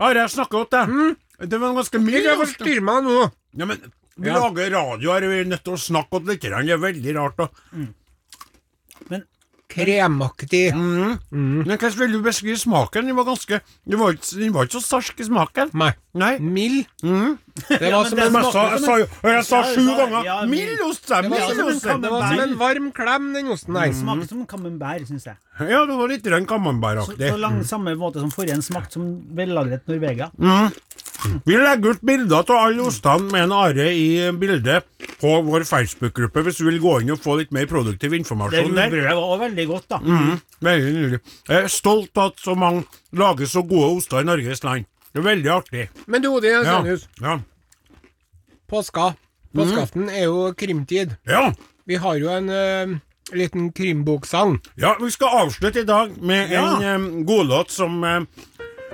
[0.00, 1.16] Are, jeg snakker godt, jeg.
[1.50, 2.20] Det var ganske mye.
[2.22, 3.16] Ikke forstyrr meg nå.
[3.60, 3.80] Ja, men
[4.16, 4.38] vi Ja.
[4.40, 6.40] lager radio her, vi er nødt til å snakke litt.
[6.40, 7.36] Det er veldig rart.
[7.36, 7.48] da.
[9.70, 10.70] Kremaktig.
[10.74, 11.18] Mm.
[11.30, 13.06] Men Hvordan vil du beskrive smaken?
[13.06, 15.70] Den var ganske Den var ikke, den var ikke så sterk i smaken.
[15.78, 15.92] Nei.
[16.18, 16.32] Nei.
[16.42, 16.88] Mild.
[17.06, 17.38] Mm.
[17.68, 19.94] Det var som det en Men jeg sa, jeg sa jo jeg sa sju ja,
[19.98, 21.06] ganger ja, mild ost!
[21.06, 23.92] Det var som en, det var som en varm klem, den osten der.
[23.94, 25.38] Smaker som camembert, syns jeg.
[25.60, 27.30] Ja, det var litt grann Så, camembert-aktig.
[27.30, 30.30] så lang samme måte som forrige en smakte som vellagret Norvegia.
[31.44, 34.06] Vi legger ut bilder av alle ostene med en are i
[34.40, 34.86] bildet
[35.20, 38.88] på vår Facebook-gruppe, hvis du vil gå inn og få litt mer produktiv informasjon der.
[38.88, 39.98] rugbrødet var også veldig godt, da.
[40.04, 41.20] Mm, veldig nydelig.
[41.48, 44.88] Jeg er stolt av at så mange lager så gode oster i Norges land.
[45.12, 45.88] Det er veldig artig.
[46.06, 46.62] Men du, Odin Ja.
[46.62, 47.08] Jensenius.
[47.20, 47.38] Ja.
[48.70, 49.12] Påska.
[49.56, 51.16] Påskeaften er jo krimtid.
[51.26, 51.52] ja.
[51.90, 52.98] Vi har jo en uh,
[53.34, 54.60] liten krimboksang.
[54.78, 58.20] Ja, vi skal avslutte i dag med en um, godlåt som, eh,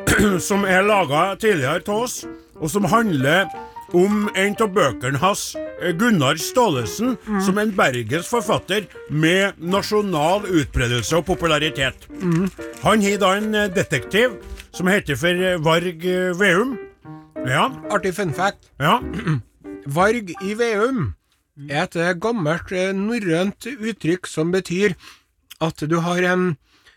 [0.48, 2.20] som er laga tidligere til oss,
[2.60, 3.48] og som handler
[3.94, 11.20] om en av bøkene hans, eh, Gunnar Staalesen, som en bergensk forfatter med nasjonal utbredelse
[11.20, 12.08] og popularitet.
[12.82, 14.38] Han har da en eh, detektiv
[14.74, 16.02] som heter for eh, Varg
[16.40, 16.76] Veum.
[17.46, 18.70] Ja, Artig fun fact.
[18.80, 18.98] ja.
[19.86, 21.12] Varg i Veum
[21.70, 24.96] er et gammelt norrønt uttrykk som betyr
[25.62, 26.56] at du har en,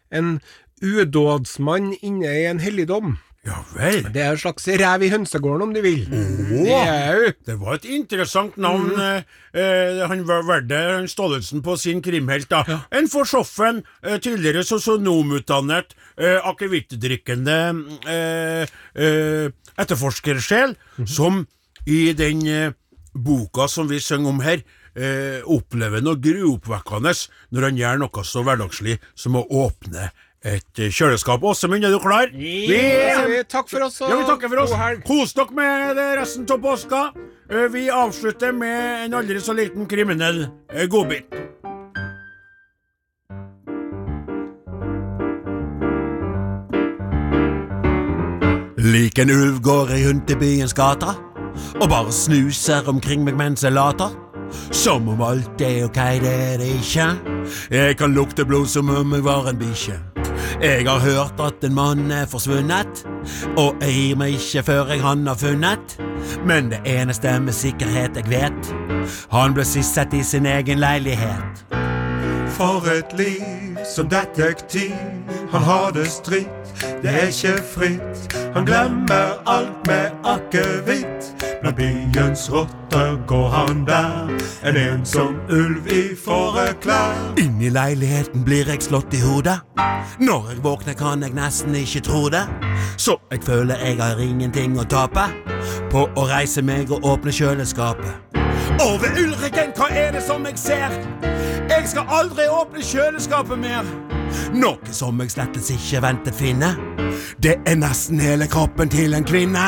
[0.10, 0.40] en
[0.82, 3.18] udådsmann inne i en helligdom.
[3.48, 4.04] Ja vel.
[4.12, 6.02] Det er en slags rev i hønsegården, om du vil.
[6.10, 9.30] Det er jo Det var et interessant navn mm.
[9.56, 12.50] eh, han var valgte, han Staalesen, på sin krimhelt.
[12.52, 12.82] da.
[12.92, 17.60] En forsoffen, eh, tidligere sosionomutdannet, eh, akevittdrikkende
[18.12, 18.68] eh,
[19.00, 19.48] eh,
[19.80, 20.76] etterforskersjel,
[21.08, 21.46] som
[21.88, 22.76] i den eh,
[23.16, 24.66] boka som vi synger om her,
[25.00, 27.16] eh, opplever noe gruoppvekkende
[27.56, 30.12] når han gjør noe så hverdagslig som å åpne
[30.44, 31.44] Et eh, kjøleskap.
[31.44, 32.30] Åsemund, er du klar?
[32.32, 32.78] Vi,
[33.52, 34.00] Takk for oss.
[34.02, 34.76] og ja, vi takker for oss.
[35.08, 37.02] Kos dere med det resten av påska.
[37.52, 41.28] Eh, Vi avslutter med en aldri så liten kriminell eh, godbit.
[48.80, 51.18] Lik en ulv går jeg rundt i byens gater
[51.82, 54.14] og bare snuser omkring meg mens jeg later.
[54.74, 57.10] Som om alt er ok, det er det ikke.
[57.76, 59.98] Jeg kan lukte blod som om jeg var en bikkje.
[60.62, 63.06] Jeg har hørt at en mann er forsvunnet,
[63.58, 65.98] og jeg gir meg ikke før jeg han har funnet.
[66.46, 68.74] Men det eneste med sikkerhet jeg vet,
[69.32, 71.66] han ble sist sett i sin egen leilighet.
[72.60, 74.96] For et liv som detektiv.
[75.52, 78.36] Han har det stritt, det er ikke fritt.
[78.54, 81.19] Han glemmer alt med akevitt.
[81.62, 84.30] Blant byens rotter går han der.
[84.64, 87.34] En ensom ulv i fåreklær.
[87.38, 89.60] Inn i leiligheten blir jeg slått i hodet.
[90.20, 92.46] Når jeg våkner kan jeg nesten ikke tro det.
[92.98, 95.28] Så jeg føler jeg har ingenting å tape
[95.92, 98.40] på å reise meg og åpne kjøleskapet.
[98.80, 100.96] Og ved Ulriken, hva er det som jeg ser?
[101.70, 103.84] Jeg skal aldri åpne kjøleskapet mer.
[104.56, 106.72] Noe som jeg slettes ikke ventet finne.
[107.44, 109.68] Det er nesten hele kroppen til en kvinne.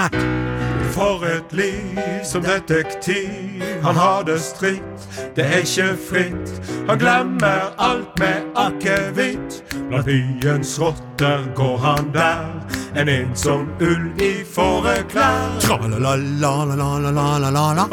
[0.92, 3.64] For et liv som detektiv.
[3.84, 6.62] Han har det stritt, det er ikke fritt.
[6.88, 9.64] Han glemmer alt med akevitt.
[9.90, 12.62] Blant byens rotter går han der.
[12.96, 15.60] En ensom ulv i fåreklær.
[15.64, 17.88] Tra-la-la-la-la-la-la-la-la.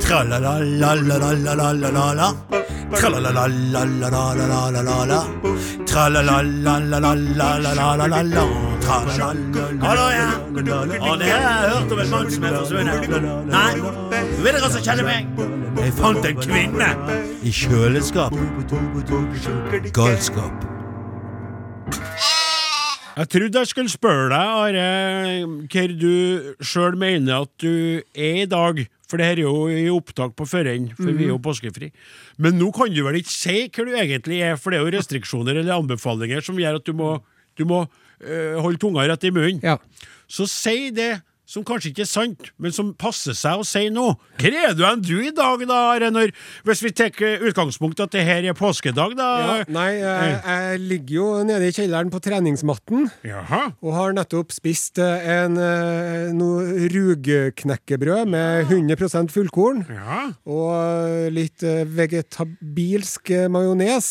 [0.00, 2.34] Tra-la-la-la-la-la-la-la-la.
[2.98, 5.20] Tra-la-la-la-la-la-la-la-la.
[5.86, 8.63] Tra-la-la-la-la-la-la-la-la.
[8.84, 10.28] Hallo, ja.
[10.44, 13.06] Og det har jeg hørt om en mann som er forsvunnet.
[13.48, 13.70] Nei,
[14.42, 15.30] vil dere også kjenne meg?
[15.80, 16.90] Jeg fant en kvinne
[17.40, 18.74] i kjøleskapet.
[19.96, 20.68] Galskap.
[23.14, 24.86] Jeg trodde jeg skulle spørre deg, Are,
[25.70, 28.84] hva du sjøl mener at du er i dag.
[29.08, 31.92] For det her er jo i opptak på forhånd, for vi er jo påskefri.
[32.42, 34.96] Men nå kan du vel ikke si hva du egentlig er, for det er jo
[34.98, 37.14] restriksjoner eller anbefalinger som gjør at du må,
[37.56, 37.84] du må
[38.60, 39.60] holde tunga rett i munnen.
[39.62, 39.78] Ja.
[40.26, 44.06] Så si det som kanskje ikke er sant, men som passer seg å si nå.
[44.40, 46.24] Hva er du enn du i dag, da, Are,
[46.64, 49.28] hvis vi tar utgangspunkt at det her er påskedag, da?
[49.44, 53.08] Ja, nei, jeg, jeg ligger jo nede i kjelleren på treningsmatten.
[53.26, 53.62] Jaha.
[53.84, 59.84] Og har nettopp spist eh, en eh, noe rugknekkebrød med 100 fullkorn.
[59.92, 60.20] Ja.
[60.48, 64.10] Og eh, litt eh, vegetabilsk majones majones.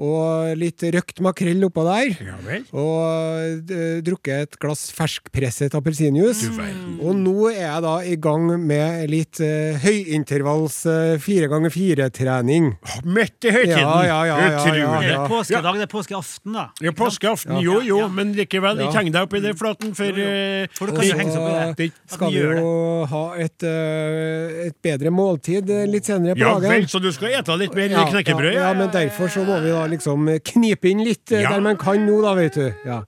[0.00, 2.12] Og litt røkt makrell oppå der.
[2.24, 2.36] Ja.
[2.76, 6.50] Og eh, drukket et glass ferskpresset appelsinjuice.
[7.00, 12.70] Og nå er jeg da i gang med litt uh, høyintervalls uh, fire ganger fire-trening.
[13.04, 13.80] Midt i høytiden.
[13.80, 14.82] Ja, ja, ja, ja, Utrolig.
[14.82, 15.22] ja, Det ja.
[15.24, 16.64] er påskedag, det er påskeaften, da.
[16.84, 17.60] Ja, påskeaften, Ja.
[17.64, 18.08] jo jo, Ja.
[18.08, 18.88] men likevel, Ja.
[18.90, 21.76] ikke heng deg opp i det flaten, for eh, For jo henge opp i det.
[21.76, 21.92] det.
[22.14, 26.70] Skal vi jo ha et, uh, et bedre måltid uh, litt senere på Ja dagen.
[26.70, 28.52] vel, så du skal ete litt mer Ja, knekkebrød?
[28.54, 31.50] Ja, ja, men derfor så må vi da liksom knipe inn litt eh, Ja.
[31.56, 32.74] der man kan nå, da, vet du.
[32.84, 33.02] Ja.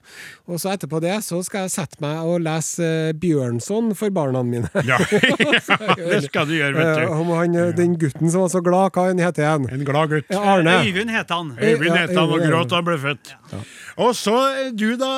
[0.48, 3.12] Og så etterpå det så skal jeg sette meg og lese eh,
[3.42, 4.70] Bjørnson for barna mine.
[4.88, 4.98] Ja,
[5.98, 7.12] det skal du gjøre, vet Eh, du.
[7.20, 9.66] om han, eh, den gutten som var så glad, hva han heter han?
[9.72, 10.30] En glad gutt.
[10.30, 10.78] Ja, Arne.
[10.86, 11.52] Øyvind het han.
[11.58, 13.32] Øyvind het han og gråt da han ble født.
[14.02, 15.10] Og så eh, du da,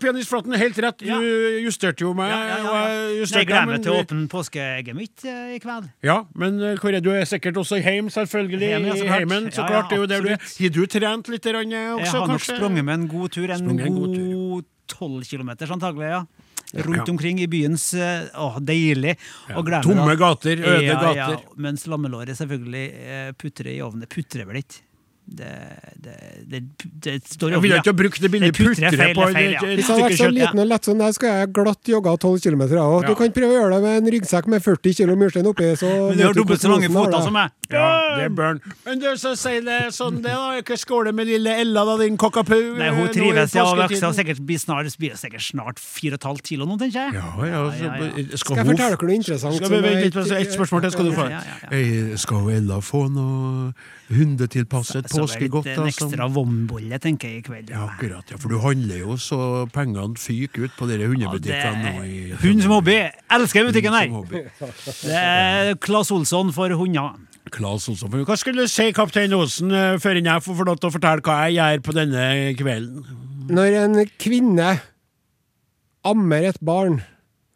[0.00, 0.98] pianist Flåtten, helt rett.
[1.02, 1.18] Du Ja.
[1.66, 2.30] justerte jo meg.
[2.32, 3.26] Ja, ja, ja, ja.
[3.26, 5.90] jeg gleder meg til å åpne påskeegget mitt eh, i kveld.
[6.06, 7.10] Ja, men eh, hvor er du?
[7.12, 8.68] Er sikkert også hjemme, selvfølgelig.
[8.72, 9.18] Hjemme, ja, så I klart.
[9.18, 9.90] heimen, så Ja, ja, klart.
[9.90, 10.38] Det er jo der du er.
[10.62, 12.56] Har du trent litt eh, også, Jeg har nok kanskje?
[12.56, 16.22] sprunget med en god tur, en en god god tolv kilometer antagelig, ja.
[16.72, 17.10] Rundt Ja.
[17.12, 19.16] omkring i byens eh, Å, deilig.
[19.56, 21.42] Og gleder Tomme gater, øde ja, ja, gater.
[21.60, 24.06] mens lammelåret selvfølgelig eh, putrer i ovnen.
[24.06, 24.80] Det putrer vel ikke?
[25.22, 25.48] Det,
[26.02, 26.14] det,
[26.50, 29.36] det, det står i Jeg vil ovnen, ha brukt det bildet putre feil, på det
[29.36, 29.60] feil, ja.
[29.62, 32.40] Hvis jeg hadde vært så liten og lett som deg, skal jeg glatt jogga 12
[32.42, 32.64] km.
[32.74, 32.86] Ja.
[33.06, 35.68] du kan prøve å gjøre det med en ryggsekk med 40 kg murstein oppi.
[35.78, 37.54] Så Men du har dobbelt så lange føtter som meg.
[37.72, 38.60] Ja, det er burn.
[38.84, 40.58] Men du, så sier det sånn det, da.
[40.60, 42.58] Ikke skåle med lille Ella, da, din kokkapu?
[42.78, 44.14] Nei, eh, hun i trives ja, Hun påsketiden?
[44.18, 47.14] sikkert blir snart, blir sikkert snart 4,5 kilo nå, tenker jeg.
[47.14, 48.26] Ja, ja, så, Ja, ja, ja.
[48.36, 49.56] Skal, Skal jeg fortelle dere noe interessant?
[49.56, 51.26] Skal vi vente litt på ikke- ett spørsmål til, skal du få.
[51.30, 51.72] Ja, ja, ja.
[51.78, 53.72] Eh, Skal Ella få noe
[54.12, 55.64] hundetilpasset påskegodt?
[55.66, 57.70] litt en ekstra vombolle, tenker jeg, i kveld.
[57.70, 58.30] Ja, akkurat.
[58.30, 62.62] ja, For du handler jo så pengene fyker ut på dere hundebutikkene Ja, i Hund
[62.62, 62.98] som hobby.
[63.30, 64.08] Elsker butikken her.
[65.02, 67.14] Det er Claes Olsson for hunder.
[67.50, 68.10] Claes Olsson.
[68.12, 70.94] For Hva skulle du si, kaptein Osen, eh, før jeg får få lov til å
[70.94, 72.24] fortelle hva jeg gjør på denne
[72.58, 73.04] kvelden?
[73.52, 74.70] Når en kvinne
[76.06, 77.00] ammer et barn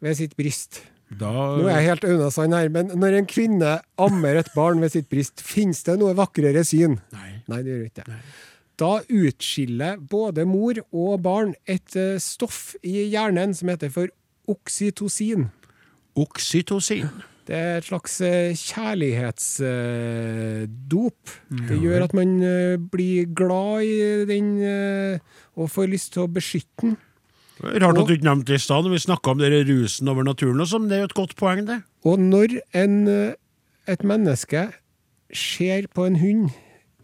[0.03, 4.41] ved sitt bryst Da Nå er jeg helt unna her, men når en kvinne ammer
[4.41, 6.99] et barn ved sitt bryst, finnes det noe vakrere syn?
[7.15, 7.31] Nei.
[7.47, 8.17] Nei, det gjør ikke det.
[8.77, 14.11] Da utskiller både mor og barn et eh, stoff i hjernen som heter for
[14.51, 15.47] oksytocin.
[16.19, 17.07] Oksytocin.
[17.47, 21.31] Det er et slags eh, kjærlighetsdop.
[21.69, 25.15] Det gjør at man eh, blir glad i den eh,
[25.55, 26.97] og får lyst til å beskytte den.
[27.63, 30.23] Rart at du ikke nevnte det i stad, når vi snakka om dere rusen over
[30.27, 31.79] naturen Også, men Det er jo et godt poeng, det.
[32.05, 32.95] Og når en,
[33.89, 34.61] et menneske
[35.33, 36.53] ser på en hund,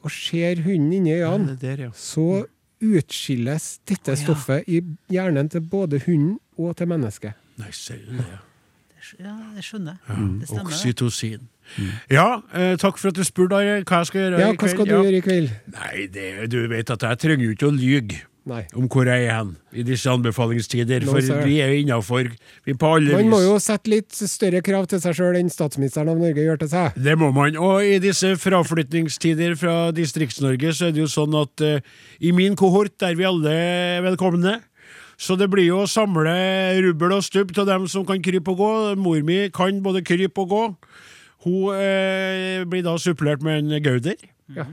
[0.04, 1.90] og ser hunden inni øynene, Det ja.
[1.96, 2.46] så
[2.84, 7.32] utskilles dette stoffet i hjernen til både hunden og til mennesket.
[7.58, 8.26] Nei, ser du det.
[8.30, 8.38] ja.
[9.20, 9.98] Ja, det skjønner.
[10.08, 10.40] Mm.
[10.42, 10.72] Det stemmer.
[10.72, 11.48] Oksytocin.
[12.12, 13.56] Ja, eh, takk for at du spurte.
[13.56, 15.56] Hva jeg skal gjøre Ja, i hva skal du du gjøre i kveld?
[15.74, 18.66] Nei, det, du vet at jeg trenger jo ikke å lyge Nei.
[18.76, 22.28] om hvor jeg er hen i disse anbefalingstider, No, for vi er jo innafor.
[22.68, 26.12] Vi på alle Man må jo sette litt større krav til seg sjøl enn statsministeren
[26.12, 27.00] av Norge gjør til seg.
[27.00, 27.56] Det må man.
[27.56, 31.80] Og i disse fraflytningstider fra Distrikts-Norge, så er det jo sånn at uh,
[32.20, 33.56] i min kohort er vi alle
[34.04, 34.60] velkomne.
[35.24, 36.34] Så det blir jo å samle
[36.84, 38.72] rubbel og stubb til dem som kan krype og gå.
[39.00, 40.64] Mor mi kan både krype og gå.
[41.46, 44.20] Hun eh, blir da supplert med en gauder.
[44.52, 44.68] Ja.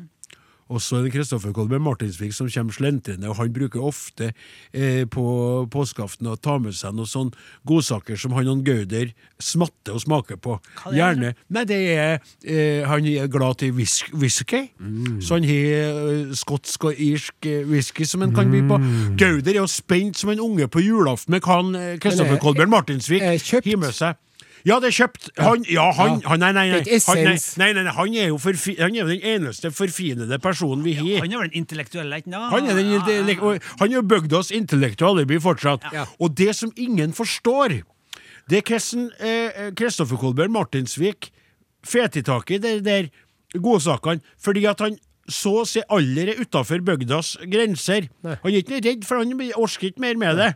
[0.70, 4.28] Og så er det Kristoffer Kolbjørn Martinsvik som kommer slentrende, og han bruker ofte
[4.72, 5.24] eh, på
[5.72, 7.34] påskeaften å ta med seg noen sånne
[7.66, 9.10] godsaker som han og Gauder
[9.42, 10.58] smatter og smaker på.
[10.86, 10.94] Er?
[11.00, 12.14] Gjerne Nei, det er
[12.44, 14.62] eh, Han er glad til whis whisky,
[15.24, 18.78] så han har eh, skotsk og irsk eh, whisky som han kan by på.
[19.20, 22.70] Gauder er jo spent som en unge på julaften med hva eh, Kristoffer er- Kolbjørn
[22.78, 24.14] Martinsvik har med seg.
[24.68, 25.30] Ja, det er kjøpt.
[25.38, 26.28] Han, ja, han, Ja.
[26.28, 26.98] han Nei, nei, nei.
[27.06, 30.84] Han, nei, nei, nei, nei, han er jo forfi, han er den eneste forfinede personen
[30.84, 31.22] vi har.
[31.24, 32.52] Han er vel den intellektuelle, ikke sant?
[32.52, 33.58] Han er, den, Ja, ja, ja.
[33.80, 35.84] han har bygd oss intellektuelle alibi fortsatt.
[35.92, 36.06] Ja.
[36.20, 37.80] Og det som ingen forstår,
[38.50, 41.30] det er hvordan eh, Kristoffer Kolbjørn Martinsvik
[41.86, 43.08] fet i tak i de der
[43.56, 44.98] godsakene, fordi at han
[45.32, 48.08] så å si aldri er utafor bygdas grenser.
[48.26, 48.36] Nei.
[48.42, 50.48] Han er ikke redd, for han orker ikke mer med det.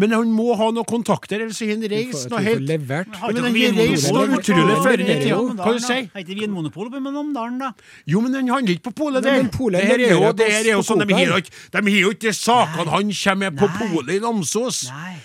[0.00, 3.10] Men han må ha noen kontakter, ellers har han reist noe helt levert.
[3.10, 5.40] Men han har reist noe utrolig før i tida.
[5.60, 5.86] Hva du si?
[5.90, 6.08] sier?
[6.14, 7.72] Har ikke Vinmonopolet på Namdalen, da?
[8.08, 9.42] Jo, men han handler ikke på polet der.
[9.42, 12.90] men det her er jo, det her er jo sånn, de har jo ikke sakene
[12.90, 14.84] han kommer med på polet i Namsos.
[14.94, 15.16] Nei.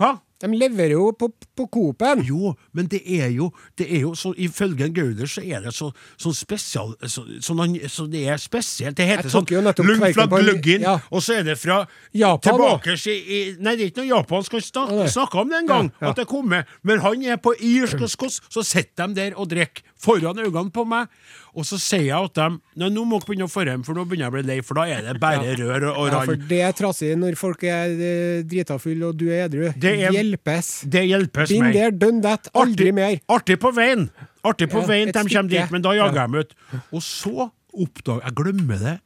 [0.00, 0.14] Hva?
[0.40, 2.22] De leverer jo på, på Coop-en.
[2.24, 5.90] Jo, men det er jo, det er jo så, Ifølge Gauder så er det så,
[6.20, 8.96] sånn spesial så, sånn så Det er spesielt.
[8.96, 10.96] Det heter sånn lugg fra gluggen, ja.
[11.10, 11.82] og så er det fra
[12.16, 14.56] Japan tilbake i, i Nei, det er ikke noe japansk.
[14.56, 16.14] Han snak, snakka om det en gang, Ja, ja.
[16.14, 16.64] at det kommer.
[16.82, 20.72] Men han er på irsk og skotsk, så sitter de der og drikker foran øynene
[20.72, 21.10] på meg.
[21.54, 22.44] Og så sier jeg at de
[22.78, 24.58] Nei, nå må dere begynne å få hjem, for nå begynner jeg å bli lei,
[24.62, 27.64] for da er det bare rør og, og Ja, for det er trassig når folk
[27.66, 29.64] er eh, drita fulle og du er edru.
[29.74, 30.70] Det er- Hjelpes.
[30.86, 31.74] Det hjelpes Been meg.
[31.74, 32.48] there, done that.
[32.54, 33.18] Aldri mer.
[33.28, 34.08] Artig på veien!
[34.46, 36.26] Artig på Ja, veien til de kommer dit, men da jager Ja.
[36.26, 36.54] jeg dem ut.
[36.92, 39.00] Og så oppdager Jeg glemmer det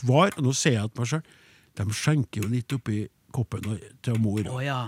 [0.00, 1.22] hver Nå ser jeg til meg sjøl.
[1.76, 4.40] De skjenker jo litt oppi koppen til mor.
[4.42, 4.80] Å, ja.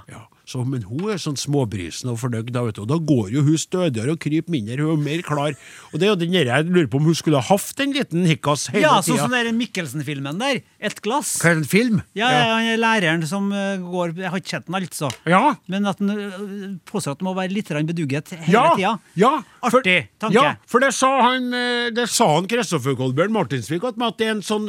[0.42, 2.82] Så, men hun er sånn småbrisen og fornøyd, da, vet du.
[2.82, 4.78] Og da går jo hun stødigere og kryper mindre.
[4.82, 5.54] Hun er mer klar.
[5.92, 7.94] Og det er jo den der jeg lurer på om hun skulle ha hatt en
[7.94, 9.28] liten hikkas hele Ja, sånn tida.
[9.28, 10.62] som den Mikkelsen-filmen der.
[10.82, 11.36] Et glass.
[11.42, 12.00] Hva er det, en film?
[12.18, 15.12] Ja, ja, han er læreren som eh, går Jeg har ikke sett den, altså.
[15.30, 15.42] Ja.
[15.70, 18.92] Men at han eh, påstår at han må være litt bedugget hele Ja, tida.
[19.22, 19.32] ja,
[19.62, 20.34] Artig tanke.
[20.34, 24.34] Ja, for det sa han eh, Det sa han Kristoffer Kolbjørn Martinsvik at, det er
[24.34, 24.68] en sånn,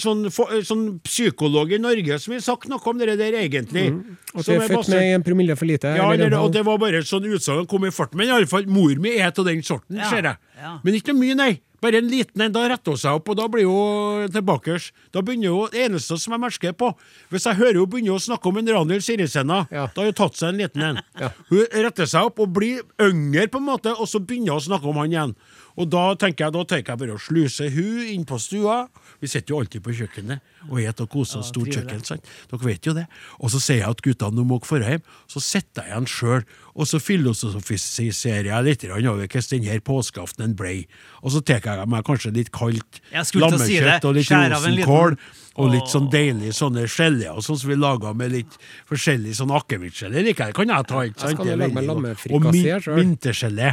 [0.00, 3.90] sånn, sånn, sånn psykolog i Norge som har sagt noe om det der egentlig.
[4.34, 5.88] Og Som du er født med en promille for lite.
[5.96, 8.18] ja, eller eller, og det var bare et sånn utsagn han kom i farten.
[8.20, 10.36] Men i alle fall, mor mi er av den sorten, Ja, ser jeg.
[10.60, 10.76] Ja.
[10.84, 11.52] Men ikke mye, nei.
[11.80, 12.52] Bare en liten en.
[12.52, 14.74] Da retter hun seg opp, og da blir hun tilbake.
[15.14, 16.90] Da begynner hun, Det eneste som jeg merker på
[17.32, 19.86] Hvis jeg hører hun begynner å snakke om en Ranhild Sirisena, Ja.
[19.88, 21.00] da har hun tatt seg en liten en.
[21.48, 24.68] Hun retter seg opp og blir yngre, på en måte, og så begynner hun å
[24.68, 25.34] snakke om han igjen.
[25.80, 28.88] Og da tenker jeg da tenker jeg bare å sluse hun inn på stua.
[29.22, 31.48] Vi sitter jo alltid på kjøkkenet og spiser og koser oss.
[31.48, 32.26] Stort kjøkken, sant?
[32.50, 33.06] Dere vet jo det.
[33.40, 35.02] Og så sier jeg at guttene nå må dra hjem.
[35.30, 36.44] Så sitter jeg igjen sjøl,
[36.74, 40.86] og så filosofiserer jeg litt over hvordan denne påskeaftenen ble.
[41.22, 45.16] Og så tar jeg meg kanskje litt kaldt Jeg lammekjøtt og litt rosenkål.
[45.60, 48.54] Og litt sånn deilig sånne gelé og sånn som vi laga med litt
[48.88, 50.22] forskjellig sånn akevittgelé.
[50.24, 50.54] liker jeg.
[50.56, 51.34] Kan jeg ta, ikke sant?
[51.36, 52.88] skal er lage med veldig godt.
[52.88, 53.72] Og vintergelé.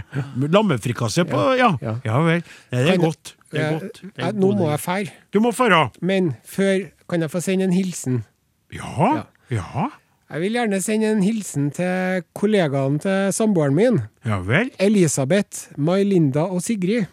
[0.51, 1.93] Lammefrikassé på Ja, Ja.
[2.03, 2.41] ja vel.
[2.71, 3.33] Nei, det er Kan- godt.
[3.51, 4.01] Det er godt.
[4.01, 5.91] Det er Nå må jeg fære, Du må fære.
[6.01, 8.25] men før kan jeg få sende en hilsen.
[8.73, 9.23] Ja.
[9.49, 9.89] Ja.
[10.27, 14.01] Jeg vil gjerne sende en hilsen til kollegaene til samboeren min.
[14.27, 14.73] Ja vel.
[14.83, 17.05] Elisabeth, Mai Linda og Sigrid.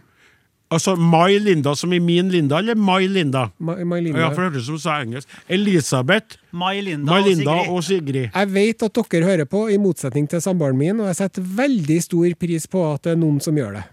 [0.75, 3.45] Altså Mai Linda som i min Linda, eller Mai Linda?
[3.59, 4.19] Mai, May-Linda.
[4.19, 5.35] Ja, for det hørtes ut som du sa engelsk.
[5.49, 7.69] Elisabeth, Mai Linda, Mai og Linda Sigrid.
[7.71, 8.31] og Sigrid.
[8.35, 11.99] Jeg vet at dere hører på, i motsetning til samboeren min, og jeg setter veldig
[12.03, 13.85] stor pris på at det er noen som gjør det.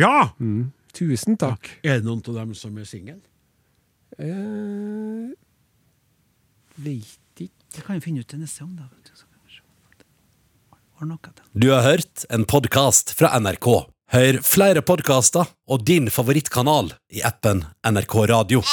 [0.00, 0.16] Ja!
[0.96, 1.70] Tusen takk.
[1.84, 3.20] Er det noen av dem som er single?
[4.18, 5.30] Eh,
[6.82, 7.20] ikke.
[7.76, 8.88] Det kan vi finne ut til neste gang, da.
[11.52, 13.68] Du har hørt en podkast fra NRK.
[14.16, 18.64] Hør flere podkaster og din favorittkanal i appen NRK Radio.